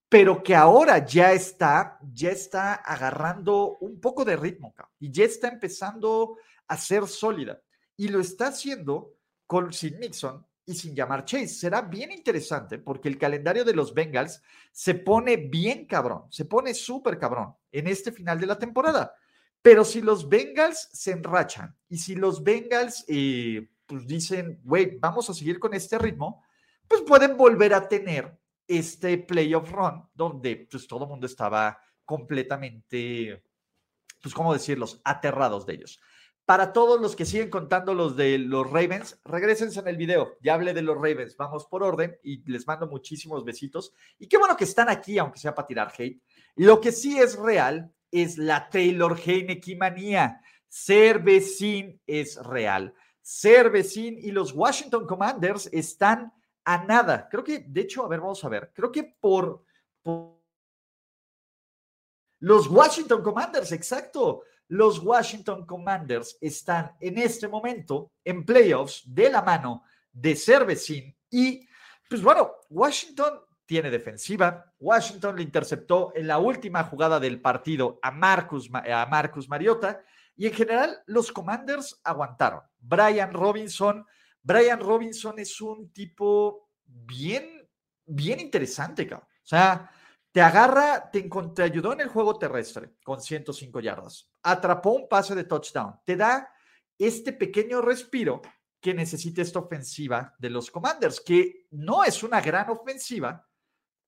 pero 0.08 0.44
que 0.44 0.54
ahora 0.54 1.04
ya 1.04 1.32
está, 1.32 1.98
ya 2.12 2.30
está 2.30 2.74
agarrando 2.74 3.78
un 3.80 4.00
poco 4.00 4.24
de 4.24 4.36
ritmo 4.36 4.72
y 5.00 5.10
ya 5.10 5.24
está 5.24 5.48
empezando 5.48 6.36
a 6.68 6.76
ser 6.76 7.08
sólida. 7.08 7.60
Y 7.96 8.06
lo 8.06 8.20
está 8.20 8.46
haciendo 8.46 9.16
con 9.48 9.72
sin 9.72 9.98
Nixon, 9.98 10.46
y 10.64 10.74
sin 10.74 10.94
llamar 10.94 11.24
Chase. 11.24 11.48
Será 11.48 11.82
bien 11.82 12.12
interesante 12.12 12.78
porque 12.78 13.08
el 13.08 13.18
calendario 13.18 13.64
de 13.64 13.74
los 13.74 13.92
Bengals 13.92 14.40
se 14.70 14.94
pone 14.94 15.36
bien 15.36 15.86
cabrón, 15.86 16.26
se 16.30 16.44
pone 16.44 16.74
súper 16.74 17.18
cabrón 17.18 17.56
en 17.72 17.88
este 17.88 18.12
final 18.12 18.38
de 18.38 18.46
la 18.46 18.58
temporada. 18.58 19.12
Pero 19.62 19.84
si 19.84 20.02
los 20.02 20.28
Bengals 20.28 20.88
se 20.92 21.12
enrachan 21.12 21.76
y 21.88 21.98
si 21.98 22.16
los 22.16 22.42
Bengals 22.42 23.04
eh, 23.06 23.68
pues 23.86 24.06
dicen, 24.06 24.60
güey, 24.64 24.98
vamos 24.98 25.30
a 25.30 25.34
seguir 25.34 25.58
con 25.58 25.72
este 25.72 25.98
ritmo, 25.98 26.42
pues 26.88 27.02
pueden 27.02 27.36
volver 27.36 27.72
a 27.72 27.88
tener 27.88 28.36
este 28.66 29.18
playoff 29.18 29.70
run 29.70 30.08
donde 30.14 30.66
pues 30.70 30.86
todo 30.86 31.04
el 31.04 31.10
mundo 31.10 31.26
estaba 31.26 31.78
completamente, 32.04 33.44
pues, 34.20 34.34
¿cómo 34.34 34.52
decirlos?, 34.52 35.00
aterrados 35.04 35.64
de 35.66 35.74
ellos. 35.74 36.00
Para 36.44 36.72
todos 36.72 37.00
los 37.00 37.14
que 37.14 37.24
siguen 37.24 37.50
contando 37.50 37.94
los 37.94 38.16
de 38.16 38.36
los 38.36 38.68
Ravens, 38.68 39.20
regresense 39.24 39.78
en 39.78 39.86
el 39.86 39.96
video. 39.96 40.36
Ya 40.42 40.54
hablé 40.54 40.74
de 40.74 40.82
los 40.82 40.96
Ravens. 40.96 41.36
Vamos 41.36 41.66
por 41.66 41.84
orden 41.84 42.18
y 42.24 42.42
les 42.50 42.66
mando 42.66 42.88
muchísimos 42.88 43.44
besitos. 43.44 43.94
Y 44.18 44.26
qué 44.26 44.38
bueno 44.38 44.56
que 44.56 44.64
están 44.64 44.88
aquí, 44.88 45.18
aunque 45.18 45.38
sea 45.38 45.54
para 45.54 45.68
tirar 45.68 45.92
hate. 45.96 46.20
Lo 46.56 46.80
que 46.80 46.90
sí 46.90 47.16
es 47.16 47.36
real 47.36 47.92
es 48.12 48.38
la 48.38 48.68
Taylor 48.68 49.18
Heineke 49.18 49.74
manía. 49.74 50.40
Ser 50.68 51.18
vecino 51.18 51.98
es 52.06 52.36
real. 52.36 52.94
Ser 53.20 53.70
vecino 53.70 54.18
y 54.20 54.30
los 54.30 54.52
Washington 54.52 55.06
Commanders 55.06 55.68
están 55.72 56.32
a 56.64 56.84
nada. 56.84 57.28
Creo 57.28 57.42
que, 57.42 57.58
de 57.58 57.80
hecho, 57.80 58.04
a 58.04 58.08
ver, 58.08 58.20
vamos 58.20 58.44
a 58.44 58.48
ver. 58.48 58.70
Creo 58.72 58.92
que 58.92 59.02
por, 59.02 59.64
por... 60.00 60.40
los 62.38 62.68
Washington 62.68 63.22
Commanders, 63.22 63.72
exacto 63.72 64.44
los 64.72 65.00
Washington 65.00 65.66
Commanders 65.66 66.38
están 66.40 66.96
en 66.98 67.18
este 67.18 67.46
momento 67.46 68.12
en 68.24 68.42
playoffs 68.42 69.02
de 69.04 69.28
la 69.28 69.42
mano 69.42 69.84
de 70.10 70.34
Cervecin 70.34 71.14
y 71.28 71.68
pues 72.08 72.22
bueno, 72.22 72.52
Washington 72.70 73.40
tiene 73.72 73.90
defensiva. 73.90 74.70
Washington 74.78 75.34
le 75.34 75.44
interceptó 75.44 76.12
en 76.14 76.26
la 76.26 76.38
última 76.38 76.84
jugada 76.84 77.18
del 77.18 77.40
partido 77.40 77.98
a 78.02 78.10
Marcus, 78.10 78.68
a 78.70 79.06
Marcus 79.06 79.48
Mariota 79.48 80.04
y 80.36 80.46
en 80.46 80.52
general 80.52 81.02
los 81.06 81.32
Commanders 81.32 81.98
aguantaron. 82.04 82.60
Brian 82.78 83.32
Robinson, 83.32 84.04
Brian 84.42 84.78
Robinson 84.78 85.38
es 85.38 85.58
un 85.62 85.90
tipo 85.90 86.68
bien, 86.84 87.66
bien 88.04 88.40
interesante, 88.40 89.06
cabrón. 89.06 89.26
O 89.26 89.46
sea, 89.46 89.90
te 90.30 90.42
agarra, 90.42 91.10
te, 91.10 91.30
te, 91.54 91.62
ayudó 91.62 91.94
en 91.94 92.02
el 92.02 92.08
juego 92.08 92.38
terrestre 92.38 92.96
con 93.02 93.22
105 93.22 93.80
yardas. 93.80 94.30
Atrapó 94.42 94.90
un 94.90 95.08
pase 95.08 95.34
de 95.34 95.44
touchdown. 95.44 95.94
Te 96.04 96.14
da 96.14 96.46
este 96.98 97.32
pequeño 97.32 97.80
respiro 97.80 98.42
que 98.82 98.92
necesita 98.92 99.40
esta 99.40 99.60
ofensiva 99.60 100.34
de 100.38 100.50
los 100.50 100.70
Commanders, 100.70 101.22
que 101.22 101.68
no 101.70 102.04
es 102.04 102.22
una 102.22 102.42
gran 102.42 102.68
ofensiva, 102.68 103.48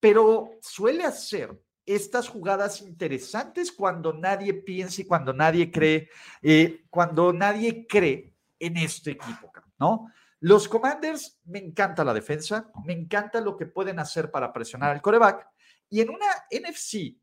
pero 0.05 0.59
suele 0.61 1.03
hacer 1.03 1.59
estas 1.87 2.29
jugadas 2.29 2.83
interesantes 2.83 3.73
cuando 3.73 4.13
nadie 4.13 4.53
piensa 4.53 5.01
y 5.01 5.07
cuando 5.07 5.33
nadie 5.33 5.71
cree, 5.71 6.11
eh, 6.43 6.85
cuando 6.91 7.33
nadie 7.33 7.87
cree 7.87 8.35
en 8.59 8.77
este 8.77 9.13
equipo, 9.13 9.51
¿no? 9.79 10.13
Los 10.41 10.69
Commanders, 10.69 11.41
me 11.45 11.59
encanta 11.59 12.05
la 12.05 12.13
defensa, 12.13 12.71
me 12.85 12.93
encanta 12.93 13.41
lo 13.41 13.57
que 13.57 13.65
pueden 13.65 13.99
hacer 13.99 14.31
para 14.31 14.53
presionar 14.53 14.91
al 14.91 15.01
coreback, 15.01 15.49
y 15.89 16.03
en 16.03 16.11
una 16.11 16.27
NFC 16.51 17.17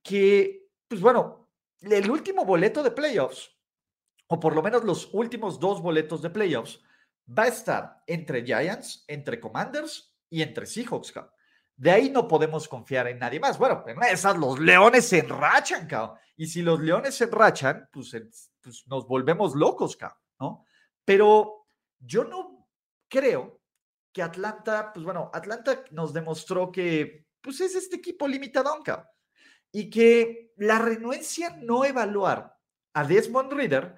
que, 0.00 0.68
pues 0.86 1.00
bueno, 1.00 1.50
el 1.80 2.08
último 2.08 2.44
boleto 2.44 2.84
de 2.84 2.92
playoffs, 2.92 3.58
o 4.28 4.38
por 4.38 4.54
lo 4.54 4.62
menos 4.62 4.84
los 4.84 5.12
últimos 5.14 5.58
dos 5.58 5.82
boletos 5.82 6.22
de 6.22 6.30
playoffs, 6.30 6.80
va 7.28 7.42
a 7.42 7.48
estar 7.48 8.04
entre 8.06 8.44
Giants, 8.44 9.04
entre 9.08 9.40
Commanders 9.40 10.16
y 10.28 10.42
entre 10.42 10.66
Seahawks. 10.66 11.12
De 11.80 11.90
ahí 11.90 12.10
no 12.10 12.28
podemos 12.28 12.68
confiar 12.68 13.08
en 13.08 13.18
nadie 13.18 13.40
más. 13.40 13.56
Bueno, 13.56 13.82
en 13.86 14.02
esas 14.02 14.36
los 14.36 14.58
leones 14.58 15.08
se 15.08 15.20
enrachan, 15.20 15.86
cabrón. 15.86 16.18
Y 16.36 16.46
si 16.46 16.60
los 16.60 16.78
leones 16.78 17.14
se 17.14 17.24
enrachan, 17.24 17.88
pues, 17.90 18.14
pues 18.60 18.86
nos 18.86 19.08
volvemos 19.08 19.54
locos, 19.54 19.96
cabrón, 19.96 20.18
¿no? 20.38 20.66
Pero 21.06 21.64
yo 21.98 22.24
no 22.24 22.68
creo 23.08 23.62
que 24.12 24.22
Atlanta, 24.22 24.92
pues 24.92 25.06
bueno, 25.06 25.30
Atlanta 25.32 25.82
nos 25.92 26.12
demostró 26.12 26.70
que, 26.70 27.24
pues 27.40 27.62
es 27.62 27.74
este 27.74 27.96
equipo 27.96 28.28
limitado, 28.28 28.78
cabrón. 28.84 29.06
Y 29.72 29.88
que 29.88 30.52
la 30.58 30.78
renuencia 30.78 31.56
no 31.62 31.86
evaluar 31.86 32.58
a 32.92 33.04
Desmond 33.04 33.54
Reader 33.54 33.96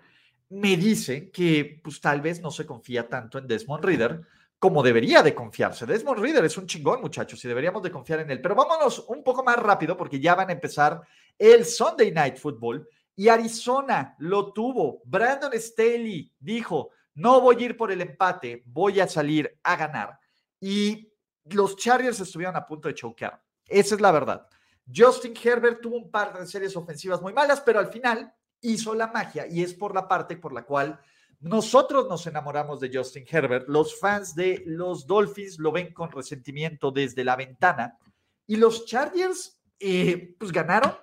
me 0.50 0.76
dice 0.76 1.32
que, 1.32 1.80
pues 1.82 2.00
tal 2.00 2.20
vez 2.20 2.40
no 2.40 2.52
se 2.52 2.64
confía 2.64 3.08
tanto 3.08 3.38
en 3.38 3.48
Desmond 3.48 3.84
Reader 3.84 4.22
como 4.62 4.80
debería 4.80 5.24
de 5.24 5.34
confiarse. 5.34 5.86
Desmond 5.86 6.20
Reader 6.20 6.44
es 6.44 6.56
un 6.56 6.68
chingón, 6.68 7.00
muchachos, 7.00 7.44
y 7.44 7.48
deberíamos 7.48 7.82
de 7.82 7.90
confiar 7.90 8.20
en 8.20 8.30
él. 8.30 8.40
Pero 8.40 8.54
vámonos 8.54 9.04
un 9.08 9.24
poco 9.24 9.42
más 9.42 9.56
rápido 9.56 9.96
porque 9.96 10.20
ya 10.20 10.36
van 10.36 10.50
a 10.50 10.52
empezar 10.52 11.02
el 11.36 11.64
Sunday 11.64 12.12
Night 12.12 12.36
Football 12.36 12.88
y 13.16 13.26
Arizona 13.26 14.14
lo 14.20 14.52
tuvo. 14.52 15.02
Brandon 15.04 15.50
Staley 15.54 16.32
dijo, 16.38 16.90
no 17.14 17.40
voy 17.40 17.56
a 17.56 17.64
ir 17.64 17.76
por 17.76 17.90
el 17.90 18.02
empate, 18.02 18.62
voy 18.66 19.00
a 19.00 19.08
salir 19.08 19.58
a 19.64 19.74
ganar. 19.74 20.16
Y 20.60 21.12
los 21.46 21.74
Chargers 21.74 22.20
estuvieron 22.20 22.54
a 22.54 22.64
punto 22.64 22.86
de 22.86 22.94
choquear. 22.94 23.42
Esa 23.66 23.96
es 23.96 24.00
la 24.00 24.12
verdad. 24.12 24.46
Justin 24.94 25.34
Herbert 25.42 25.80
tuvo 25.80 25.96
un 25.96 26.08
par 26.08 26.38
de 26.38 26.46
series 26.46 26.76
ofensivas 26.76 27.20
muy 27.20 27.32
malas, 27.32 27.60
pero 27.62 27.80
al 27.80 27.88
final 27.88 28.32
hizo 28.60 28.94
la 28.94 29.08
magia 29.08 29.44
y 29.48 29.60
es 29.60 29.74
por 29.74 29.92
la 29.92 30.06
parte 30.06 30.36
por 30.36 30.52
la 30.52 30.62
cual 30.62 31.00
nosotros 31.42 32.08
nos 32.08 32.24
enamoramos 32.28 32.78
de 32.78 32.90
Justin 32.92 33.24
Herbert, 33.28 33.68
los 33.68 33.98
fans 33.98 34.34
de 34.36 34.62
los 34.64 35.08
Dolphins 35.08 35.58
lo 35.58 35.72
ven 35.72 35.92
con 35.92 36.10
resentimiento 36.12 36.92
desde 36.92 37.24
la 37.24 37.34
ventana 37.34 37.98
y 38.46 38.54
los 38.54 38.86
Chargers 38.86 39.60
eh, 39.80 40.36
pues 40.38 40.52
ganaron, 40.52 40.94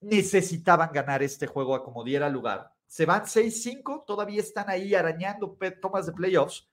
necesitaban 0.00 0.92
ganar 0.92 1.24
este 1.24 1.48
juego 1.48 1.74
a 1.74 1.82
como 1.82 2.04
diera 2.04 2.28
lugar. 2.28 2.72
Se 2.86 3.04
van 3.04 3.22
6-5, 3.22 4.04
todavía 4.06 4.40
están 4.40 4.70
ahí 4.70 4.94
arañando 4.94 5.58
tomas 5.82 6.06
de 6.06 6.12
playoffs, 6.12 6.68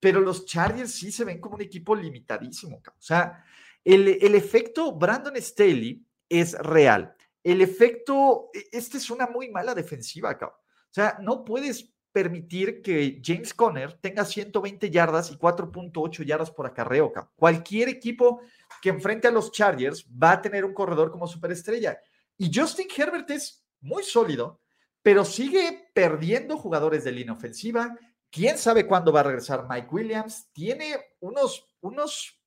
pero 0.00 0.20
los 0.20 0.44
Chargers 0.44 0.92
sí 0.92 1.12
se 1.12 1.24
ven 1.24 1.40
como 1.40 1.54
un 1.54 1.62
equipo 1.62 1.94
limitadísimo. 1.94 2.78
O 2.78 3.00
sea, 3.00 3.44
el, 3.84 4.18
el 4.20 4.34
efecto 4.34 4.92
Brandon 4.92 5.36
Staley 5.36 6.04
es 6.28 6.58
real. 6.58 7.14
El 7.44 7.60
efecto, 7.60 8.50
e, 8.52 8.68
esta 8.72 8.96
es 8.98 9.10
una 9.10 9.28
muy 9.28 9.48
mala 9.48 9.76
defensiva, 9.76 10.36
O 10.42 10.90
sea, 10.90 11.18
no 11.20 11.44
puedes 11.44 11.94
permitir 12.12 12.82
que 12.82 13.20
James 13.24 13.54
Conner 13.54 13.92
tenga 13.94 14.24
120 14.24 14.90
yardas 14.90 15.30
y 15.30 15.36
4.8 15.36 16.24
yardas 16.24 16.50
por 16.50 16.66
acarreo. 16.66 17.12
Cualquier 17.36 17.88
equipo 17.88 18.40
que 18.82 18.88
enfrente 18.88 19.28
a 19.28 19.30
los 19.30 19.52
Chargers 19.52 20.06
va 20.10 20.32
a 20.32 20.42
tener 20.42 20.64
un 20.64 20.74
corredor 20.74 21.10
como 21.10 21.26
superestrella. 21.26 22.00
Y 22.36 22.50
Justin 22.54 22.88
Herbert 22.96 23.30
es 23.30 23.64
muy 23.80 24.02
sólido, 24.02 24.60
pero 25.02 25.24
sigue 25.24 25.90
perdiendo 25.94 26.56
jugadores 26.56 27.04
de 27.04 27.12
línea 27.12 27.34
ofensiva. 27.34 27.96
¿Quién 28.30 28.58
sabe 28.58 28.86
cuándo 28.86 29.12
va 29.12 29.20
a 29.20 29.24
regresar 29.24 29.66
Mike 29.68 29.88
Williams? 29.90 30.48
Tiene 30.52 30.96
unos, 31.20 31.66
unos, 31.80 32.40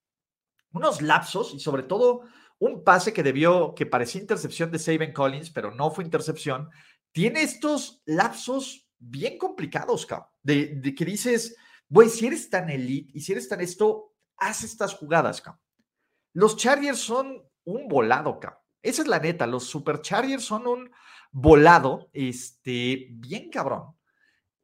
unos 0.72 1.02
lapsos 1.02 1.54
y 1.54 1.60
sobre 1.60 1.84
todo 1.84 2.22
un 2.60 2.84
pase 2.84 3.12
que 3.12 3.24
debió, 3.24 3.74
que 3.76 3.88
parecía 3.88 4.22
intercepción 4.22 4.72
de 4.72 4.80
Saban 4.80 5.14
Collins, 5.14 5.50
pero 5.50 5.72
no 5.74 5.90
fue 5.92 6.04
intercepción. 6.04 6.70
Tiene 7.12 7.42
estos 7.42 8.04
lapsos 8.06 8.88
bien 9.02 9.38
complicados, 9.38 10.06
cabrón. 10.06 10.30
De, 10.44 10.96
que 10.96 11.06
dices, 11.06 11.58
güey, 11.90 12.08
si 12.10 12.28
eres 12.28 12.50
tan 12.50 12.70
elite 12.70 13.12
y 13.14 13.22
si 13.22 13.32
eres 13.34 13.50
tan 13.50 13.60
esto, 13.60 14.14
haz 14.38 14.64
estas 14.64 14.94
jugadas, 14.94 15.42
cabrón. 15.42 15.62
Los 16.34 16.56
Chargers 16.56 17.00
son 17.00 17.44
un 17.66 17.88
volado, 17.88 18.40
cabrón. 18.40 18.62
Esa 18.82 19.02
es 19.02 19.08
la 19.08 19.20
neta, 19.20 19.46
los 19.46 19.66
Super 19.66 20.02
Chargers 20.02 20.44
son 20.44 20.66
un 20.66 20.92
volado, 21.32 22.10
este, 22.14 23.08
bien 23.12 23.50
cabrón. 23.50 23.96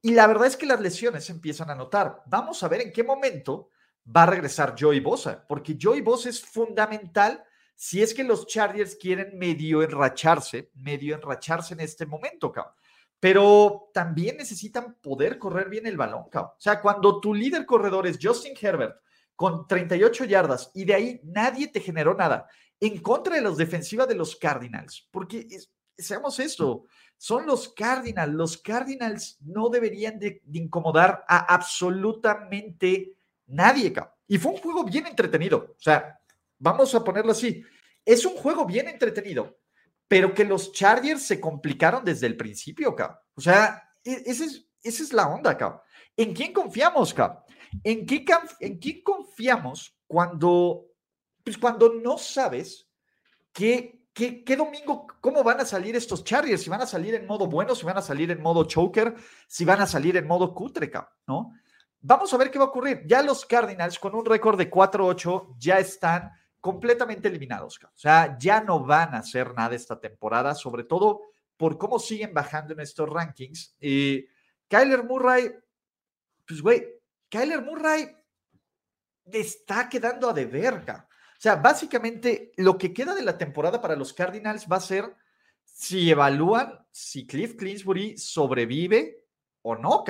Y 0.02 0.12
la 0.12 0.28
verdad 0.28 0.47
es 0.47 0.58
que 0.58 0.65
las 0.65 0.80
lesiones 0.80 1.26
se 1.26 1.34
empiezan 1.34 1.69
a 1.69 1.76
notar. 1.76 2.23
Vamos 2.28 2.63
a 2.63 2.67
ver 2.67 2.82
en 2.82 2.93
qué 2.93 3.04
momento 3.04 3.71
va 4.15 4.23
a 4.23 4.28
regresar 4.28 4.76
Joey 4.80 5.02
Bosa, 5.02 5.45
porque 5.47 5.78
Joey 5.80 6.02
Bosa 6.02 6.30
es 6.30 6.41
fundamental 6.41 7.43
si 7.76 8.02
es 8.02 8.13
que 8.13 8.23
los 8.23 8.47
Chargers 8.47 8.95
quieren 8.95 9.38
medio 9.38 9.84
enracharse, 9.84 10.71
medio 10.76 11.15
enracharse 11.15 11.73
en 11.73 11.82
este 11.82 12.06
momento, 12.06 12.52
cabrón 12.52 12.73
pero 13.19 13.89
también 13.93 14.38
necesitan 14.38 14.95
poder 15.01 15.39
correr 15.39 15.69
bien 15.69 15.88
el 15.88 15.97
balón, 15.97 16.25
O 16.34 16.56
sea, 16.58 16.82
cuando 16.82 17.19
tu 17.19 17.34
líder 17.34 17.65
corredor 17.65 18.06
es 18.06 18.19
Justin 18.21 18.53
Herbert 18.60 18.97
con 19.36 19.67
38 19.67 20.25
yardas 20.25 20.71
y 20.73 20.86
de 20.86 20.93
ahí 20.93 21.21
nadie 21.23 21.67
te 21.67 21.80
generó 21.80 22.13
nada 22.13 22.47
en 22.80 23.01
contra 23.01 23.36
de 23.36 23.41
los 23.41 23.58
defensivas 23.58 24.08
de 24.08 24.15
los 24.15 24.36
Cardinals, 24.36 25.08
porque 25.12 25.47
seamos 25.97 26.39
esto, 26.39 26.86
son 27.17 27.47
los 27.47 27.69
Cardinals, 27.69 28.34
los 28.34 28.58
Cardinals 28.58 29.38
no 29.41 29.69
deberían 29.69 30.19
de, 30.19 30.41
incomodar 30.53 31.25
a 31.27 31.53
absolutamente 31.53 33.15
nadie, 33.47 33.93
Y 34.27 34.38
fue 34.38 34.51
un 34.51 34.60
juego 34.60 34.84
bien 34.84 35.08
entretenido, 35.08 35.75
o 35.77 35.82
sea, 35.82 36.19
vamos 36.60 36.93
a 36.93 37.03
ponerlo 37.03 37.32
así, 37.32 37.63
es 38.06 38.25
un 38.25 38.36
juego 38.36 38.65
bien 38.65 38.88
entretenido, 38.88 39.57
pero 40.08 40.34
que 40.34 40.46
los 40.46 40.72
Chargers 40.72 41.24
se 41.24 41.39
complicaron 41.39 42.04
desde 42.04 42.28
el 42.28 42.38
principio, 42.38 42.96
cabrón. 42.96 43.17
O 43.36 43.41
sea, 43.41 43.91
e, 44.04 44.24
esa 44.26 44.46
es, 44.84 45.13
la 45.13 45.28
onda, 45.28 45.58
cabrón. 45.58 45.82
¿En 46.15 46.34
quién 46.34 46.54
confiamos, 46.54 47.13
cabrón? 47.13 47.43
¿En, 47.84 48.06
qué, 48.06 48.26
¿En 48.60 48.78
quién 48.78 49.04
confiamos 49.04 49.96
cuando, 50.08 50.86
pues 51.43 51.58
cuando 51.58 51.93
no 51.93 52.17
sabes 52.17 52.88
qué, 53.52 54.06
qué, 54.13 54.43
qué 54.43 54.56
domingo, 54.56 55.08
cómo 55.20 55.43
van 55.43 55.60
a 55.60 55.65
salir 55.65 55.96
estos 55.96 56.24
Chargers? 56.24 56.62
Si 56.62 56.70
van 56.70 56.82
a 56.82 56.88
salir 56.88 57.15
en 57.15 57.28
modo 57.28 57.48
bueno, 57.48 57.76
si 57.76 57.86
van 57.86 57.98
a 57.98 58.02
salir 58.02 58.32
en 58.32 58.41
modo 58.41 58.63
choker, 58.63 59.15
si 59.48 59.65
van 59.65 59.82
a 59.82 59.88
salir 59.88 60.15
en 60.15 60.28
modo 60.28 60.54
cutre, 60.54 60.89
cabrón, 60.89 61.12
¿no? 61.28 61.52
Vamos 62.00 62.34
a 62.34 62.38
ver 62.38 62.52
qué 62.52 62.60
va 62.60 62.65
a 62.65 62.70
ocurrir. 62.70 63.04
Ya 63.06 63.22
los 63.22 63.46
Cardinals 63.46 64.00
con 64.00 64.15
un 64.15 64.24
récord 64.24 64.58
de 64.58 64.70
4-8 64.70 65.56
ya 65.58 65.80
están 65.80 66.32
completamente 66.67 67.30
eliminados. 67.30 67.80
O 67.82 67.97
sea, 67.97 68.38
ya 68.38 68.60
no 68.60 68.84
van 68.84 69.15
a 69.15 69.19
hacer 69.19 69.53
nada 69.53 69.73
esta 69.73 70.01
temporada, 70.01 70.53
sobre 70.53 70.84
todo 70.84 71.21
por 71.56 71.77
cómo 71.77 71.97
siguen 71.97 72.34
bajando 72.34 72.73
en 72.73 72.82
estos 72.82 73.10
rankings. 73.10 73.73
Y 73.80 74.27
Kyler 74.67 75.06
Murray, 75.06 75.49
pues 76.45 76.62
güey, 76.62 76.86
Kyler 77.30 77.62
Murray 77.62 78.13
está 79.32 79.88
quedando 79.88 80.30
a 80.30 80.34
deber. 80.34 80.84
O 80.86 81.39
sea, 81.39 81.56
básicamente 81.56 82.51
lo 82.58 82.77
que 82.77 82.93
queda 82.93 83.15
de 83.15 83.23
la 83.23 83.38
temporada 83.38 83.80
para 83.80 83.95
los 83.95 84.12
Cardinals 84.12 84.67
va 84.69 84.75
a 84.75 84.82
ser 84.82 85.15
si 85.63 86.12
evalúan 86.12 86.86
si 86.91 87.25
Cliff 87.25 87.56
Clinsbury 87.56 88.17
sobrevive 88.17 89.23
o 89.62 89.73
no, 89.77 90.03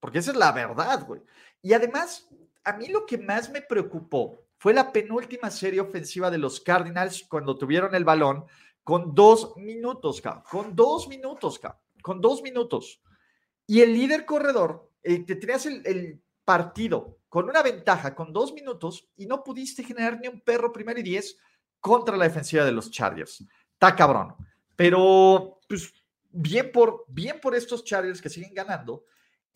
porque 0.00 0.18
esa 0.18 0.32
es 0.32 0.36
la 0.36 0.50
verdad, 0.50 1.06
güey. 1.06 1.22
Y 1.62 1.72
además, 1.72 2.28
a 2.64 2.72
mí 2.72 2.88
lo 2.88 3.06
que 3.06 3.16
más 3.16 3.48
me 3.48 3.62
preocupó 3.62 4.43
fue 4.64 4.72
la 4.72 4.90
penúltima 4.90 5.50
serie 5.50 5.78
ofensiva 5.78 6.30
de 6.30 6.38
los 6.38 6.58
Cardinals 6.58 7.26
cuando 7.28 7.54
tuvieron 7.54 7.94
el 7.94 8.02
balón 8.02 8.46
con 8.82 9.14
dos 9.14 9.54
minutos, 9.58 10.22
con 10.48 10.74
dos 10.74 11.06
minutos, 11.06 11.60
con 12.00 12.18
dos 12.18 12.40
minutos. 12.40 13.02
Y 13.66 13.82
el 13.82 13.92
líder 13.92 14.24
corredor, 14.24 14.90
eh, 15.02 15.18
te 15.18 15.36
tenías 15.36 15.66
el, 15.66 16.18
partido 16.46 17.18
con 17.28 17.46
una 17.50 17.62
ventaja, 17.62 18.14
con 18.14 18.32
dos 18.32 18.54
minutos, 18.54 19.06
y 19.18 19.26
no 19.26 19.44
pudiste 19.44 19.84
generar 19.84 20.18
ni 20.18 20.28
un 20.28 20.40
perro 20.40 20.72
primero 20.72 20.98
y 20.98 21.02
diez 21.02 21.36
contra 21.78 22.16
la 22.16 22.24
defensiva 22.24 22.64
de 22.64 22.72
los 22.72 22.90
Chargers. 22.90 23.44
Está 23.70 23.94
cabrón. 23.94 24.34
Pero, 24.76 25.60
pues, 25.68 25.92
bien 26.30 26.72
por, 26.72 27.04
bien 27.08 27.38
por 27.38 27.54
estos 27.54 27.84
Chargers 27.84 28.22
que 28.22 28.30
siguen 28.30 28.54
ganando. 28.54 29.04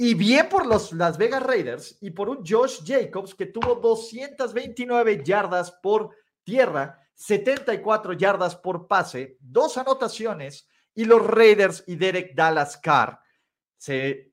Y 0.00 0.14
bien 0.14 0.48
por 0.48 0.64
los 0.64 0.92
Las 0.92 1.18
Vegas 1.18 1.42
Raiders 1.42 1.98
y 2.00 2.10
por 2.12 2.28
un 2.28 2.46
Josh 2.46 2.82
Jacobs 2.86 3.34
que 3.34 3.46
tuvo 3.46 3.74
229 3.74 5.24
yardas 5.24 5.72
por 5.72 6.14
tierra, 6.44 7.04
74 7.14 8.12
yardas 8.12 8.54
por 8.54 8.86
pase, 8.86 9.36
dos 9.40 9.76
anotaciones 9.76 10.68
y 10.94 11.04
los 11.04 11.26
Raiders 11.26 11.82
y 11.88 11.96
Derek 11.96 12.32
Dallas 12.36 12.76
Carr 12.76 13.18
se 13.76 14.32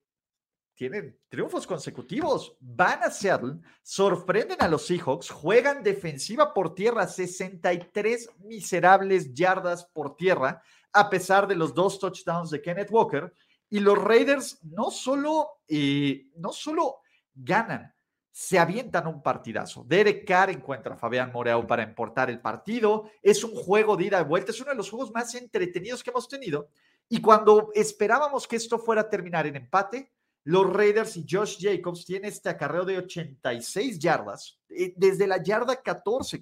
tienen 0.76 1.18
triunfos 1.30 1.66
consecutivos. 1.66 2.56
Van 2.60 3.02
a 3.02 3.10
Seattle, 3.10 3.56
sorprenden 3.82 4.62
a 4.62 4.68
los 4.68 4.86
Seahawks, 4.86 5.32
juegan 5.32 5.82
defensiva 5.82 6.54
por 6.54 6.76
tierra, 6.76 7.08
63 7.08 8.30
miserables 8.44 9.34
yardas 9.34 9.86
por 9.86 10.16
tierra, 10.16 10.62
a 10.92 11.10
pesar 11.10 11.48
de 11.48 11.56
los 11.56 11.74
dos 11.74 11.98
touchdowns 11.98 12.52
de 12.52 12.62
Kenneth 12.62 12.92
Walker 12.92 13.34
y 13.76 13.82
los 13.82 14.02
Raiders 14.02 14.60
no 14.64 14.90
solo, 14.90 15.60
eh, 15.68 16.28
no 16.38 16.54
solo 16.54 17.00
ganan, 17.34 17.94
se 18.32 18.58
avientan 18.58 19.06
un 19.06 19.22
partidazo. 19.22 19.84
Derek 19.86 20.26
Carr 20.26 20.50
encuentra 20.50 20.96
a 20.96 20.98
Fabián 20.98 21.30
Moreau 21.34 21.68
para 21.68 21.84
importar 21.84 22.30
el 22.30 22.40
partido. 22.40 23.12
Es 23.22 23.44
un 23.44 23.54
juego 23.54 23.98
de 23.98 24.06
ida 24.06 24.22
y 24.22 24.24
vuelta, 24.24 24.54
es 24.54 24.62
uno 24.62 24.70
de 24.70 24.78
los 24.78 24.90
juegos 24.90 25.12
más 25.12 25.36
entretenidos 25.36 26.02
que 26.02 26.10
hemos 26.10 26.30
tenido. 26.30 26.70
Y 27.10 27.20
cuando 27.20 27.72
esperábamos 27.76 28.48
que 28.48 28.56
esto 28.56 28.80
fuera 28.80 29.02
a 29.02 29.10
terminar 29.10 29.46
en 29.46 29.58
empate, 29.58 30.10
los 30.46 30.72
Raiders 30.72 31.18
y 31.18 31.26
Josh 31.30 31.58
Jacobs 31.60 32.06
tienen 32.06 32.32
este 32.32 32.48
acarreo 32.48 32.86
de 32.86 33.00
86 33.00 34.00
yardas, 34.00 34.58
eh, 34.70 34.94
desde 34.96 35.28
la 35.28 35.44
yarda 35.44 35.82
14, 35.82 36.42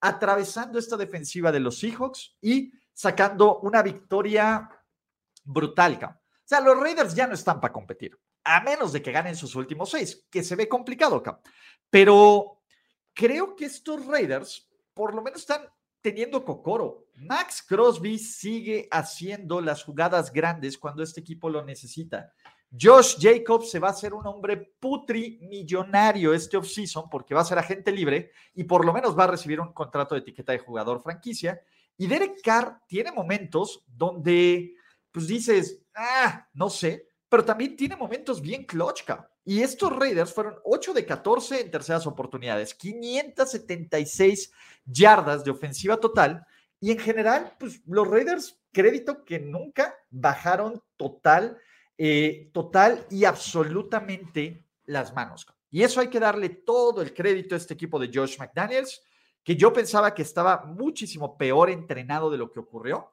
atravesando 0.00 0.78
esta 0.78 0.96
defensiva 0.96 1.52
de 1.52 1.60
los 1.60 1.78
Seahawks 1.78 2.38
y 2.40 2.72
sacando 2.90 3.58
una 3.58 3.82
victoria 3.82 4.66
brutal. 5.44 6.19
Sea, 6.50 6.60
los 6.60 6.80
Raiders 6.80 7.14
ya 7.14 7.28
no 7.28 7.34
están 7.34 7.60
para 7.60 7.72
competir 7.72 8.18
a 8.42 8.60
menos 8.60 8.92
de 8.92 9.00
que 9.00 9.12
ganen 9.12 9.36
sus 9.36 9.54
últimos 9.54 9.90
seis, 9.90 10.26
que 10.28 10.42
se 10.42 10.56
ve 10.56 10.68
complicado. 10.68 11.22
Pero 11.88 12.62
creo 13.14 13.54
que 13.54 13.66
estos 13.66 14.04
Raiders 14.04 14.68
por 14.92 15.14
lo 15.14 15.22
menos 15.22 15.42
están 15.42 15.62
teniendo 16.00 16.44
cocoro. 16.44 17.06
Max 17.14 17.62
Crosby 17.62 18.18
sigue 18.18 18.88
haciendo 18.90 19.60
las 19.60 19.84
jugadas 19.84 20.32
grandes 20.32 20.76
cuando 20.76 21.04
este 21.04 21.20
equipo 21.20 21.48
lo 21.48 21.64
necesita. 21.64 22.32
Josh 22.76 23.14
Jacobs 23.20 23.70
se 23.70 23.78
va 23.78 23.86
a 23.86 23.92
hacer 23.92 24.12
un 24.12 24.26
hombre 24.26 24.74
putri 24.80 25.38
millonario 25.42 26.34
este 26.34 26.56
offseason 26.56 27.08
porque 27.08 27.32
va 27.32 27.42
a 27.42 27.44
ser 27.44 27.58
agente 27.58 27.92
libre 27.92 28.32
y 28.54 28.64
por 28.64 28.84
lo 28.84 28.92
menos 28.92 29.16
va 29.16 29.22
a 29.22 29.28
recibir 29.28 29.60
un 29.60 29.72
contrato 29.72 30.16
de 30.16 30.22
etiqueta 30.22 30.50
de 30.50 30.58
jugador 30.58 31.00
franquicia. 31.00 31.62
Y 31.96 32.08
Derek 32.08 32.42
Carr 32.42 32.80
tiene 32.88 33.12
momentos 33.12 33.84
donde, 33.86 34.74
pues 35.12 35.28
dices, 35.28 35.84
ah, 36.00 36.48
no 36.54 36.70
sé, 36.70 37.08
pero 37.28 37.44
también 37.44 37.76
tiene 37.76 37.94
momentos 37.94 38.40
bien 38.40 38.64
clutch, 38.64 39.02
Y 39.44 39.62
estos 39.62 39.94
Raiders 39.94 40.32
fueron 40.32 40.56
8 40.64 40.94
de 40.94 41.06
14 41.06 41.60
en 41.60 41.70
terceras 41.70 42.06
oportunidades, 42.06 42.74
576 42.74 44.52
yardas 44.84 45.44
de 45.44 45.50
ofensiva 45.50 45.98
total. 45.98 46.44
Y 46.80 46.90
en 46.90 46.98
general, 46.98 47.54
pues 47.58 47.82
los 47.86 48.08
Raiders, 48.08 48.58
crédito 48.72 49.24
que 49.24 49.38
nunca 49.38 49.94
bajaron 50.08 50.82
total, 50.96 51.58
eh, 51.98 52.50
total 52.52 53.06
y 53.10 53.24
absolutamente 53.24 54.64
las 54.86 55.14
manos. 55.14 55.46
Y 55.70 55.82
eso 55.82 56.00
hay 56.00 56.08
que 56.08 56.18
darle 56.18 56.48
todo 56.48 57.02
el 57.02 57.12
crédito 57.14 57.54
a 57.54 57.58
este 57.58 57.74
equipo 57.74 57.98
de 57.98 58.10
Josh 58.12 58.38
McDaniels, 58.38 59.02
que 59.44 59.54
yo 59.54 59.72
pensaba 59.72 60.14
que 60.14 60.22
estaba 60.22 60.64
muchísimo 60.64 61.36
peor 61.36 61.70
entrenado 61.70 62.30
de 62.30 62.38
lo 62.38 62.50
que 62.50 62.60
ocurrió, 62.60 63.12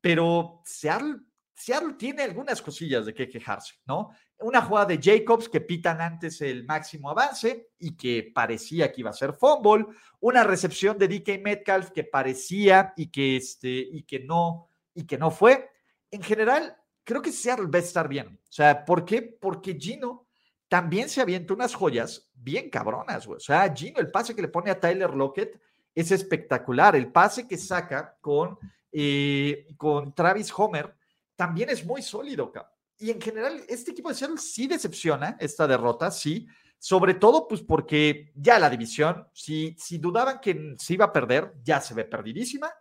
pero 0.00 0.62
Seattle 0.64 1.16
Seattle 1.58 1.94
tiene 1.94 2.22
algunas 2.22 2.62
cosillas 2.62 3.04
de 3.04 3.12
qué 3.12 3.28
quejarse, 3.28 3.74
¿no? 3.84 4.10
Una 4.38 4.62
jugada 4.62 4.86
de 4.86 5.00
Jacobs 5.02 5.48
que 5.48 5.60
pitan 5.60 6.00
antes 6.00 6.40
el 6.40 6.64
máximo 6.64 7.10
avance 7.10 7.70
y 7.80 7.96
que 7.96 8.30
parecía 8.32 8.92
que 8.92 9.00
iba 9.00 9.10
a 9.10 9.14
ser 9.14 9.32
fumble, 9.32 9.86
una 10.20 10.44
recepción 10.44 10.96
de 10.96 11.08
DK 11.08 11.42
Metcalf 11.42 11.90
que 11.90 12.04
parecía 12.04 12.92
y 12.96 13.08
que, 13.08 13.36
este, 13.36 13.68
y 13.70 14.04
que, 14.04 14.20
no, 14.20 14.70
y 14.94 15.04
que 15.04 15.18
no 15.18 15.32
fue. 15.32 15.68
En 16.12 16.22
general, 16.22 16.76
creo 17.02 17.20
que 17.20 17.32
Seattle 17.32 17.66
va 17.66 17.80
a 17.80 17.82
estar 17.82 18.08
bien. 18.08 18.38
O 18.40 18.52
sea, 18.52 18.84
¿por 18.84 19.04
qué? 19.04 19.22
Porque 19.22 19.74
Gino 19.74 20.28
también 20.68 21.08
se 21.08 21.20
avienta 21.20 21.54
unas 21.54 21.74
joyas 21.74 22.30
bien 22.34 22.70
cabronas, 22.70 23.26
güey. 23.26 23.38
O 23.38 23.40
sea, 23.40 23.74
Gino, 23.74 23.98
el 23.98 24.12
pase 24.12 24.32
que 24.36 24.42
le 24.42 24.48
pone 24.48 24.70
a 24.70 24.78
Tyler 24.78 25.12
Lockett 25.12 25.60
es 25.92 26.12
espectacular. 26.12 26.94
El 26.94 27.10
pase 27.10 27.48
que 27.48 27.58
saca 27.58 28.16
con, 28.20 28.56
eh, 28.92 29.66
con 29.76 30.14
Travis 30.14 30.52
Homer 30.56 30.97
también 31.38 31.70
es 31.70 31.86
muy 31.86 32.02
sólido. 32.02 32.52
Y 32.98 33.12
en 33.12 33.20
general, 33.20 33.62
este 33.68 33.92
equipo 33.92 34.08
de 34.08 34.16
Seattle 34.16 34.38
sí 34.38 34.66
decepciona 34.66 35.36
esta 35.38 35.68
derrota, 35.68 36.10
sí. 36.10 36.48
Sobre 36.80 37.14
todo, 37.14 37.46
pues 37.46 37.62
porque 37.62 38.32
ya 38.34 38.58
la 38.58 38.68
división, 38.68 39.28
si, 39.32 39.76
si 39.78 39.98
dudaban 39.98 40.40
que 40.40 40.74
se 40.76 40.94
iba 40.94 41.04
a 41.04 41.12
perder, 41.12 41.54
ya 41.62 41.80
se 41.80 41.94
ve 41.94 42.04
perdidísima. 42.04 42.72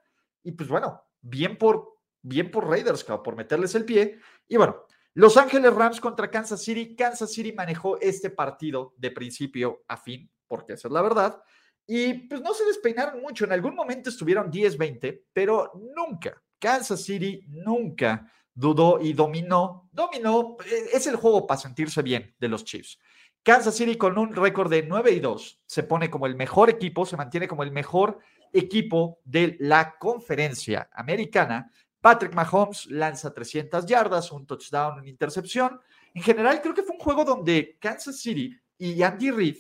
Y 0.42 0.54
pues 0.54 0.68
bueno, 0.68 1.04
bien 1.22 1.56
por, 1.56 2.00
bien 2.20 2.50
por 2.50 2.68
Raiders, 2.68 3.04
por 3.04 3.36
meterles 3.36 3.76
el 3.76 3.86
pie. 3.86 4.18
Y 4.48 4.58
bueno, 4.58 4.86
Los 5.14 5.38
Ángeles 5.38 5.74
Rams 5.74 6.02
contra 6.02 6.32
Kansas 6.32 6.64
City. 6.64 6.96
Kansas 6.96 7.32
City 7.32 7.54
manejó 7.54 8.00
este 8.02 8.32
partido 8.32 8.96
de 8.98 9.12
principio 9.12 9.84
a 9.88 9.98
fin, 9.98 10.32
porque 10.48 10.74
esa 10.74 10.88
es 10.88 10.92
la 10.92 11.04
verdad. 11.04 11.40
Y 11.86 12.28
pues 12.28 12.42
no 12.42 12.56
se 12.56 12.66
despeinaron 12.66 13.22
mucho. 13.22 13.46
En 13.46 13.52
algún 13.52 13.76
momento 13.76 14.10
estuvieron 14.10 14.52
10-20, 14.52 15.26
pero 15.32 15.74
nunca, 15.96 16.42
Kansas 16.60 17.04
City 17.04 17.46
nunca 17.50 18.32
dudó 18.58 19.00
y 19.00 19.14
dominó. 19.14 19.88
Dominó, 19.92 20.58
eh, 20.66 20.90
es 20.94 21.08
el 21.08 21.16
juego 21.16 21.46
para 21.46 21.60
sentirse 21.60 22.02
bien 22.02 22.36
de 22.40 22.48
los 22.50 22.66
Chiefs. 22.66 23.00
Kansas 23.44 23.76
City 23.76 23.96
con 23.96 24.18
un 24.18 24.36
récord 24.36 24.70
de 24.70 24.84
9 24.84 25.12
y 25.12 25.20
2 25.20 25.62
se 25.66 25.84
pone 25.84 26.10
como 26.10 26.26
el 26.26 26.36
mejor 26.36 26.70
equipo, 26.70 27.06
se 27.06 27.16
mantiene 27.16 27.48
como 27.48 27.64
el 27.64 27.72
mejor 27.72 28.20
equipo 28.52 29.20
de 29.24 29.56
la 29.60 29.98
conferencia 29.98 30.90
americana. 30.92 31.72
Patrick 32.02 32.34
Mahomes 32.34 32.88
lanza 32.88 33.34
300 33.34 33.86
yardas, 33.86 34.32
un 34.32 34.46
touchdown, 34.46 35.00
una 35.00 35.10
intercepción. 35.10 35.80
En 36.14 36.24
general, 36.24 36.60
creo 36.62 36.74
que 36.74 36.84
fue 36.84 36.96
un 36.96 37.02
juego 37.02 37.24
donde 37.24 37.78
Kansas 37.80 38.20
City 38.20 38.60
y 38.78 39.02
Andy 39.04 39.32
Reid 39.32 39.58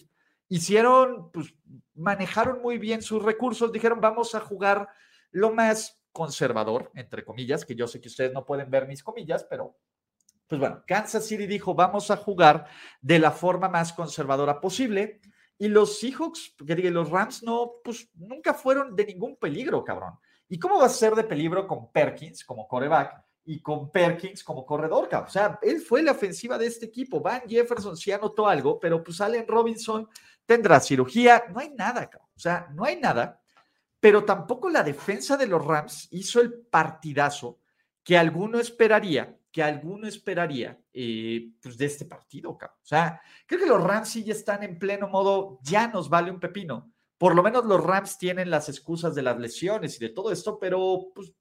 hicieron, 0.49 1.31
pues 1.31 1.53
manejaron 1.93 2.62
muy 2.62 2.77
bien 2.77 3.01
sus 3.01 3.21
recursos, 3.23 3.71
dijeron, 3.71 4.01
vamos 4.01 4.33
a 4.33 4.39
jugar 4.39 4.89
lo 5.31 5.53
más 5.53 5.96
conservador, 6.17 6.91
entre 6.95 7.23
comillas, 7.23 7.63
que 7.63 7.75
yo 7.75 7.88
sé 7.88 8.01
que 8.01 8.08
ustedes 8.08 8.34
no 8.34 8.43
pueden 8.43 8.71
ver 8.71 8.88
mis 8.88 9.03
comillas, 9.03 9.45
pero 9.47 9.77
pues 10.47 10.60
bueno, 10.60 10.84
Kansas 10.88 11.27
City 11.27 11.45
dijo, 11.45 11.75
vamos 11.75 12.10
a 12.10 12.17
jugar 12.17 12.65
de 13.01 13.19
la 13.19 13.32
forma 13.32 13.69
más 13.69 13.93
conservadora 13.93 14.60
posible. 14.60 15.21
Y 15.60 15.67
los 15.67 15.99
Seahawks, 15.99 16.56
que 16.65 16.73
diga, 16.73 16.89
los 16.89 17.12
Rams 17.12 17.43
no, 17.43 17.73
pues 17.84 18.10
nunca 18.15 18.56
fueron 18.56 18.95
de 18.95 19.06
ningún 19.06 19.36
peligro, 19.36 19.84
cabrón. 19.84 20.17
¿Y 20.49 20.58
cómo 20.58 20.80
va 20.80 20.86
a 20.86 20.89
ser 20.89 21.13
de 21.13 21.23
peligro 21.23 21.67
con 21.67 21.91
Perkins 21.91 22.43
como 22.43 22.67
coreback 22.67 23.23
y 23.45 23.62
con 23.62 23.91
Perkins 23.91 24.43
como 24.43 24.65
corredor, 24.65 25.08
cabrón? 25.08 25.27
O 25.27 25.32
sea, 25.32 25.60
él 25.62 25.82
fue 25.82 26.01
la 26.01 26.13
ofensiva 26.13 26.58
de 26.58 26.65
este 26.65 26.88
equipo. 26.88 27.19
Van 27.19 27.41
Jefferson 27.47 27.95
sí 27.95 28.12
anotó 28.12 28.47
algo, 28.47 28.80
pero 28.80 29.03
pues 29.03 29.21
Allen 29.21 29.47
Robinson 29.47 30.08
tendrá 30.47 30.80
cirugía. 30.80 31.43
No 31.53 31.60
hay 31.60 31.69
nada, 31.69 32.10
cabrón. 32.10 32.30
O 32.36 32.39
sea, 32.39 32.67
no 32.73 32.86
hay 32.86 32.99
nada 32.99 33.39
pero 33.99 34.23
tampoco 34.23 34.69
la 34.69 34.83
defensa 34.83 35.38
de 35.38 35.47
los 35.47 35.63
Rams 35.65 36.07
hizo 36.12 36.39
el 36.39 36.53
partidazo 36.53 37.60
que 38.03 38.17
alguno 38.17 38.60
esperaría, 38.60 39.38
que 39.51 39.63
alguno 39.63 40.07
esperaría 40.07 40.79
eh, 40.93 41.51
pues 41.62 41.77
de 41.77 41.86
este 41.86 42.05
partido, 42.05 42.51
O 42.51 42.60
sea, 42.83 43.19
creo 43.45 43.62
que 43.62 43.65
los 43.67 43.83
Rams 43.83 44.10
sí 44.10 44.23
ya 44.23 44.33
están 44.33 44.63
en 44.63 44.77
pleno 44.79 45.07
modo, 45.07 45.60
ya 45.63 45.88
nos 45.88 46.10
vale 46.10 46.31
un 46.31 46.39
pepino. 46.39 46.91
Por 47.17 47.36
lo 47.36 47.41
menos 47.41 47.65
los 47.65 47.83
Rams 47.83 48.17
tienen 48.17 48.51
las 48.51 48.69
excusas 48.69 49.15
de 49.15 49.23
las 49.23 49.39
lesiones 49.39 49.95
y 49.97 49.99
de 49.99 50.10
todo 50.10 50.31
esto, 50.31 50.60
pero 50.60 51.07
pues 51.13 51.33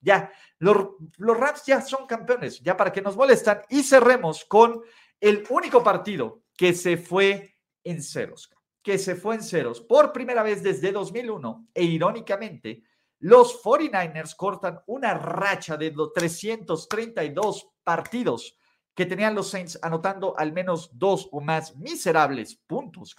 ya, 0.00 0.30
los, 0.58 0.76
los 1.16 1.36
Rams 1.36 1.64
ya 1.64 1.80
son 1.80 2.06
campeones, 2.06 2.60
ya 2.60 2.76
para 2.76 2.92
que 2.92 3.00
nos 3.00 3.16
molestan. 3.16 3.62
Y 3.70 3.82
cerremos 3.82 4.44
con 4.44 4.82
el 5.20 5.44
único 5.48 5.82
partido 5.82 6.42
que 6.56 6.74
se 6.74 6.96
fue 6.96 7.56
en 7.84 8.02
ceros 8.02 8.50
que 8.86 8.98
se 8.98 9.16
fue 9.16 9.34
en 9.34 9.42
ceros 9.42 9.80
por 9.80 10.12
primera 10.12 10.44
vez 10.44 10.62
desde 10.62 10.92
2001 10.92 11.70
e 11.74 11.82
irónicamente 11.82 12.84
los 13.18 13.60
49ers 13.60 14.36
cortan 14.36 14.80
una 14.86 15.12
racha 15.12 15.76
de 15.76 15.92
332 16.14 17.68
partidos 17.82 18.56
que 18.94 19.04
tenían 19.04 19.34
los 19.34 19.50
Saints 19.50 19.76
anotando 19.82 20.38
al 20.38 20.52
menos 20.52 20.96
dos 20.96 21.28
o 21.32 21.40
más 21.40 21.74
miserables 21.74 22.54
puntos, 22.54 23.16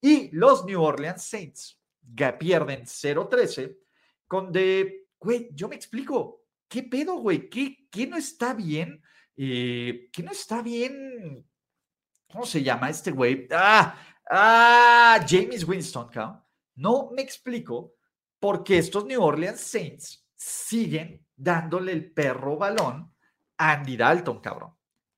Y 0.00 0.30
los 0.36 0.64
New 0.64 0.80
Orleans 0.80 1.24
Saints 1.24 1.80
que 2.16 2.32
pierden 2.34 2.82
0-13 2.82 3.76
con 4.28 4.52
de, 4.52 5.08
güey, 5.18 5.48
yo 5.52 5.68
me 5.68 5.74
explico, 5.74 6.44
¿qué 6.68 6.84
pedo, 6.84 7.16
güey? 7.16 7.50
¿Qué, 7.50 7.88
¿Qué, 7.90 8.06
no 8.06 8.16
está 8.16 8.54
bien? 8.54 9.02
Eh, 9.36 10.10
¿Qué 10.12 10.22
no 10.22 10.30
está 10.30 10.62
bien? 10.62 11.44
¿Cómo 12.30 12.46
se 12.46 12.62
llama 12.62 12.88
este 12.88 13.10
güey? 13.10 13.48
Ah, 13.50 13.94
Ah, 14.30 15.24
James 15.28 15.66
Winston, 15.66 16.08
cabrón. 16.08 16.42
No 16.76 17.10
me 17.14 17.22
explico 17.22 17.94
por 18.38 18.64
qué 18.64 18.78
estos 18.78 19.04
New 19.04 19.22
Orleans 19.22 19.60
Saints 19.60 20.26
siguen 20.34 21.26
dándole 21.36 21.92
el 21.92 22.12
perro 22.12 22.56
balón 22.56 23.12
a 23.58 23.72
Andy 23.72 23.96
Dalton, 23.96 24.40
cabrón. 24.40 24.74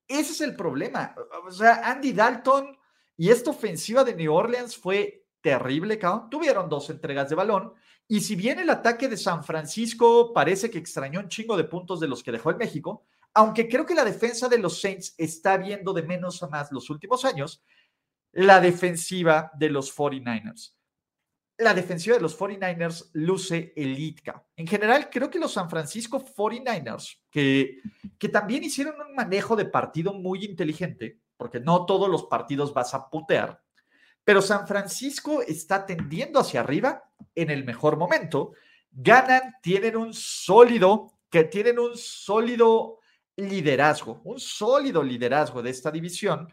Ese 0.07 0.33
es 0.33 0.41
el 0.41 0.55
problema. 0.55 1.15
O 1.47 1.51
sea, 1.51 1.91
Andy 1.91 2.13
Dalton 2.13 2.77
y 3.17 3.31
esta 3.31 3.51
ofensiva 3.51 4.05
de 4.05 4.15
New 4.15 4.33
Orleans 4.33 4.77
fue 4.77 5.27
terrible, 5.41 5.99
cabrón. 5.99 6.29
Tuvieron 6.31 6.69
dos 6.69 6.91
entregas 6.91 7.29
de 7.29 7.37
balón. 7.37 7.73
Y 8.07 8.21
si 8.21 8.37
bien 8.37 8.59
el 8.59 8.69
ataque 8.69 9.09
de 9.09 9.17
San 9.17 9.45
Francisco 9.45 10.33
parece 10.35 10.71
que 10.71 10.79
extrañó 10.79 11.21
un 11.21 11.29
chingo 11.29 11.57
de 11.57 11.65
puntos 11.65 12.01
de 12.01 12.09
los 12.09 12.23
que 12.23 12.33
dejó 12.33 12.51
el 12.51 12.57
México, 12.57 13.05
aunque 13.33 13.69
creo 13.69 13.87
que 13.87 13.95
la 13.95 14.05
defensa 14.05 14.49
de 14.49 14.59
los 14.59 14.81
Saints 14.81 15.15
está 15.17 15.57
viendo 15.57 15.93
de 15.93 16.03
menos 16.03 16.43
a 16.43 16.49
más 16.49 16.71
los 16.71 16.91
últimos 16.91 17.25
años, 17.25 17.63
la 18.35 18.61
defensiva 18.61 19.51
de 19.55 19.71
los 19.71 19.97
49ers. 19.97 20.75
La 21.59 21.73
defensiva 21.73 22.17
de 22.17 22.23
los 22.23 22.37
49ers 22.37 23.11
luce 23.13 23.73
elítica. 23.77 24.45
En 24.57 24.67
general, 24.67 25.09
creo 25.09 25.31
que 25.31 25.39
los 25.39 25.53
San 25.53 25.71
Francisco 25.71 26.25
49ers, 26.25 27.19
que, 27.31 27.81
que 28.19 28.29
también 28.29 28.65
hicieron 28.65 28.97
un 29.01 29.15
manejo 29.15 29.55
de 29.55 29.67
partido 29.67 30.13
muy 30.13 30.45
inteligente, 30.45 31.21
porque 31.37 31.61
no 31.61 31.87
todos 31.87 32.11
los 32.11 32.25
partidos 32.25 32.75
vas 32.75 32.93
a 32.95 33.09
putear, 33.09 33.63
pero 34.25 34.43
San 34.43 34.67
Francisco 34.67 35.43
está 35.43 35.87
tendiendo 35.87 36.41
hacia 36.41 36.61
arriba 36.61 37.05
en 37.35 37.51
el 37.51 37.65
mejor 37.65 37.97
momento. 37.97 38.53
Ganan, 38.91 39.57
tienen 39.63 39.97
un 39.97 40.13
sólido, 40.15 41.13
que 41.31 41.45
tienen 41.45 41.79
un 41.79 41.97
sólido 41.97 42.99
liderazgo, 43.37 44.23
un 44.25 44.41
sólido 44.41 45.03
liderazgo 45.03 45.63
de 45.63 45.71
esta 45.71 45.91
división. 45.91 46.49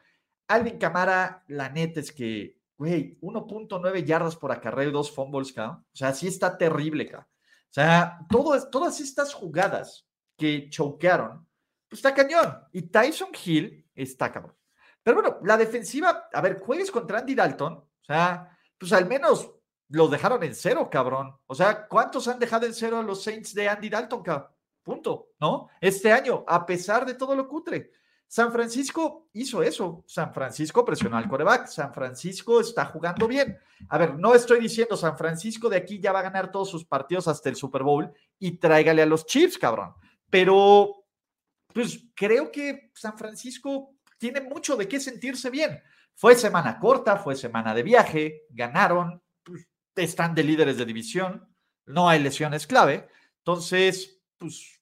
Alvin 0.54 0.78
Camara, 0.78 1.44
la 1.48 1.70
neta 1.70 2.00
es 2.00 2.12
que, 2.12 2.60
güey, 2.78 3.18
1.9 3.22 4.04
yardas 4.04 4.36
por 4.36 4.52
acarreo, 4.52 4.92
dos 4.92 5.12
fumbles, 5.12 5.58
O 5.58 5.84
sea, 5.94 6.14
sí 6.14 6.28
está 6.28 6.58
terrible, 6.58 7.10
O 7.16 7.24
sea, 7.70 8.20
todas 8.30 9.00
estas 9.00 9.34
jugadas 9.34 10.08
que 10.38 10.70
choquearon, 10.70 11.48
pues 11.88 12.00
está 12.00 12.14
cañón. 12.14 12.64
Y 12.72 12.84
Tyson 12.84 13.30
Hill 13.46 13.90
está 13.96 14.32
cabrón. 14.32 14.56
Pero 15.04 15.22
bueno, 15.22 15.38
la 15.44 15.58
defensiva, 15.58 16.30
a 16.32 16.42
ver, 16.42 16.60
juegues 16.60 16.92
contra 16.92 17.20
Andy 17.20 17.36
Dalton, 17.36 17.74
o 17.74 18.04
sea, 18.06 18.58
pues 18.78 18.92
al 18.94 19.08
menos 19.08 19.52
los 19.90 20.12
dejaron 20.12 20.44
en 20.44 20.56
cero, 20.56 20.90
cabrón. 20.92 21.36
O 21.48 21.56
sea, 21.56 21.88
¿cuántos 21.88 22.28
han 22.28 22.40
dejado 22.40 22.66
en 22.66 22.74
cero 22.74 23.00
a 23.00 23.04
los 23.04 23.24
Saints 23.24 23.54
de 23.54 23.68
Andy 23.68 23.90
Dalton, 23.90 24.24
cabrón? 24.24 24.50
Punto, 24.84 25.30
¿no? 25.40 25.70
Este 25.80 26.12
año, 26.12 26.44
a 26.48 26.66
pesar 26.66 27.06
de 27.06 27.14
todo 27.14 27.36
lo 27.36 27.48
cutre. 27.48 27.92
San 28.32 28.50
Francisco 28.50 29.28
hizo 29.34 29.62
eso. 29.62 30.06
San 30.08 30.34
Francisco 30.34 30.86
presionó 30.86 31.18
al 31.18 31.28
coreback. 31.28 31.68
San 31.68 31.94
Francisco 31.94 32.62
está 32.62 32.86
jugando 32.86 33.28
bien. 33.28 33.60
A 33.90 33.98
ver, 33.98 34.18
no 34.18 34.34
estoy 34.34 34.62
diciendo 34.62 34.96
San 34.96 35.18
Francisco 35.18 35.68
de 35.68 35.76
aquí 35.76 36.00
ya 36.00 36.14
va 36.14 36.20
a 36.20 36.30
ganar 36.30 36.50
todos 36.50 36.70
sus 36.70 36.86
partidos 36.86 37.28
hasta 37.28 37.50
el 37.50 37.58
Super 37.58 37.84
Bowl 37.84 38.10
y 38.40 38.52
tráigale 38.52 39.02
a 39.02 39.06
los 39.06 39.26
Chiefs, 39.26 39.58
cabrón. 39.58 39.94
Pero, 40.30 41.04
pues 41.74 42.06
creo 42.16 42.50
que 42.54 42.94
San 42.96 43.18
Francisco 43.18 43.96
tiene 44.18 44.40
mucho 44.40 44.78
de 44.78 44.88
qué 44.88 45.02
sentirse 45.02 45.50
bien. 45.50 45.84
Fue 46.16 46.34
semana 46.34 46.80
corta, 46.80 47.18
fue 47.18 47.36
semana 47.36 47.74
de 47.74 47.84
viaje, 47.84 48.46
ganaron, 48.52 49.22
pues, 49.44 49.68
están 49.94 50.34
de 50.34 50.46
líderes 50.46 50.78
de 50.78 50.86
división, 50.86 51.54
no 51.86 52.08
hay 52.08 52.24
lesiones 52.24 52.66
clave. 52.66 53.10
Entonces, 53.40 54.22
pues 54.38 54.82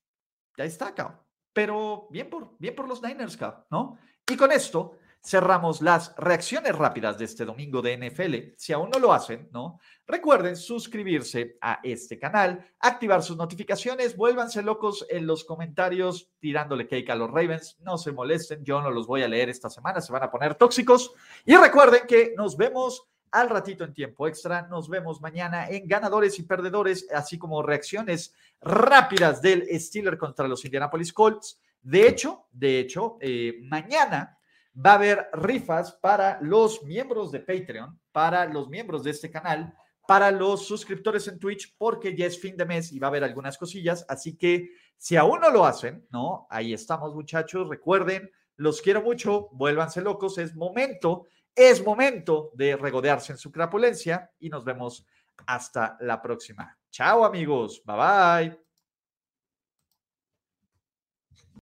ya 0.56 0.66
está, 0.66 0.94
cabrón. 0.94 1.29
Pero 1.60 2.08
bien 2.10 2.30
por, 2.30 2.56
bien 2.58 2.74
por 2.74 2.88
los 2.88 3.04
Niners, 3.04 3.38
¿no? 3.70 3.98
Y 4.32 4.38
con 4.38 4.50
esto 4.50 4.94
cerramos 5.22 5.82
las 5.82 6.16
reacciones 6.16 6.74
rápidas 6.74 7.18
de 7.18 7.26
este 7.26 7.44
domingo 7.44 7.82
de 7.82 7.98
NFL. 7.98 8.56
Si 8.56 8.72
aún 8.72 8.90
no 8.90 8.98
lo 8.98 9.12
hacen, 9.12 9.50
¿no? 9.52 9.78
Recuerden 10.08 10.56
suscribirse 10.56 11.58
a 11.60 11.82
este 11.84 12.18
canal, 12.18 12.66
activar 12.80 13.24
sus 13.24 13.36
notificaciones, 13.36 14.16
vuélvanse 14.16 14.62
locos 14.62 15.06
en 15.10 15.28
los 15.28 15.44
comentarios 15.44 16.32
tirándole 16.40 16.88
cake 16.88 17.10
a 17.10 17.16
los 17.16 17.30
Ravens. 17.30 17.76
No 17.82 17.98
se 17.98 18.14
molesten, 18.14 18.64
yo 18.64 18.82
no 18.82 18.90
los 18.90 19.06
voy 19.06 19.24
a 19.24 19.28
leer 19.28 19.50
esta 19.50 19.70
semana, 19.70 20.00
se 20.00 20.14
van 20.14 20.24
a 20.24 20.32
poner 20.32 20.56
tóxicos. 20.56 21.12
Y 21.44 21.58
recuerden 21.58 22.08
que 22.08 22.34
nos 22.38 22.56
vemos 22.56 23.10
al 23.32 23.50
ratito 23.50 23.84
en 23.84 23.94
tiempo 23.94 24.28
extra. 24.28 24.64
Nos 24.64 24.90
vemos 24.90 25.22
mañana 25.22 25.68
en 25.70 25.88
ganadores 25.88 26.38
y 26.40 26.44
perdedores, 26.44 27.08
así 27.14 27.38
como 27.38 27.62
reacciones 27.62 28.34
rápidas 28.62 29.42
del 29.42 29.68
Steeler 29.80 30.18
contra 30.18 30.48
los 30.48 30.64
Indianapolis 30.66 31.14
Colts. 31.14 31.60
De 31.82 32.08
hecho, 32.08 32.46
de 32.52 32.80
hecho, 32.80 33.18
eh, 33.22 33.60
mañana 33.64 34.38
va 34.76 34.92
a 34.92 34.96
haber 34.96 35.30
rifas 35.34 35.94
para 35.94 36.40
los 36.42 36.84
miembros 36.84 37.32
de 37.32 37.40
Patreon, 37.40 38.00
para 38.12 38.46
los 38.46 38.70
miembros 38.70 39.04
de 39.04 39.12
este 39.12 39.32
canal, 39.32 39.74
para 40.08 40.32
los 40.32 40.66
suscriptores 40.66 41.28
en 41.28 41.40
Twitch, 41.40 41.76
porque 41.78 42.16
ya 42.16 42.26
es 42.26 42.40
fin 42.40 42.58
de 42.58 42.66
mes 42.66 42.92
y 42.92 43.00
va 43.00 43.08
a 43.08 43.10
haber 43.10 43.24
algunas 43.24 43.58
cosillas. 43.58 44.06
Así 44.10 44.36
que 44.36 44.70
si 44.98 45.16
aún 45.16 45.40
no 45.40 45.50
lo 45.50 45.66
hacen, 45.66 46.06
¿no? 46.12 46.48
Ahí 46.50 46.74
estamos, 46.74 47.14
muchachos. 47.14 47.70
Recuerden, 47.70 48.32
los 48.56 48.82
quiero 48.82 49.02
mucho, 49.02 49.50
vuélvanse 49.54 50.02
locos, 50.02 50.38
es 50.38 50.56
momento, 50.56 51.28
es 51.56 51.84
momento 51.84 52.52
de 52.54 52.76
regodearse 52.76 53.34
en 53.34 53.38
su 53.38 53.52
crapulencia 53.52 54.30
y 54.40 54.50
nos 54.50 54.64
vemos 54.64 55.06
hasta 55.46 55.98
la 56.02 56.22
próxima. 56.22 56.78
Chao, 56.92 57.24
amigos. 57.26 57.82
Bye 57.86 57.96
bye. 57.96 58.60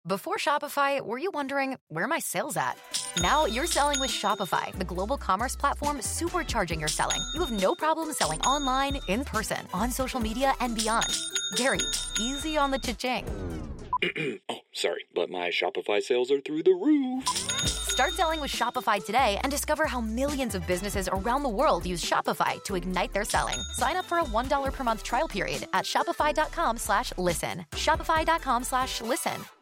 Before 0.08 0.38
Shopify, 0.38 1.00
were 1.06 1.20
you 1.20 1.30
wondering 1.32 1.78
where 1.90 2.08
my 2.08 2.18
sales 2.18 2.58
at? 2.58 2.76
Now 3.22 3.46
you're 3.46 3.68
selling 3.68 4.00
with 4.00 4.10
Shopify, 4.10 4.76
the 4.80 4.86
global 4.86 5.16
commerce 5.16 5.56
platform 5.56 6.00
supercharging 6.00 6.80
your 6.80 6.90
selling. 6.90 7.22
You 7.36 7.42
have 7.42 7.52
no 7.52 7.76
problem 7.76 8.12
selling 8.12 8.42
online, 8.42 9.00
in 9.08 9.24
person, 9.24 9.68
on 9.76 9.92
social 9.92 10.20
media, 10.20 10.54
and 10.60 10.76
beyond. 10.76 11.06
Gary, 11.56 11.86
easy 12.20 12.58
on 12.58 12.72
the 12.72 12.80
cha-ching. 12.80 13.26
oh, 14.50 14.60
sorry, 14.74 15.06
but 15.14 15.30
my 15.30 15.50
Shopify 15.50 16.02
sales 16.02 16.32
are 16.32 16.42
through 16.42 16.64
the 16.64 16.72
roof. 16.72 17.28
Start 17.68 18.14
selling 18.14 18.42
with 18.42 18.52
Shopify 18.52 19.04
today 19.04 19.40
and 19.44 19.52
discover 19.52 19.86
how 19.86 20.02
millions 20.02 20.56
of 20.56 20.66
businesses 20.66 21.10
around 21.12 21.44
the 21.44 21.50
world 21.50 21.86
use 21.86 22.04
Shopify 22.04 22.64
to 22.64 22.76
ignite 22.76 23.14
their 23.14 23.26
selling. 23.26 23.60
Sign 23.74 23.96
up 23.96 24.06
for 24.06 24.20
a 24.20 24.24
$1 24.24 24.74
per 24.74 24.84
month 24.84 25.04
trial 25.04 25.28
period 25.28 25.68
at 25.74 25.86
shopify.com 25.86 26.78
slash 26.78 27.14
listen. 27.18 27.66
Shopify.com 27.72 28.64
slash 28.64 29.02
listen. 29.02 29.61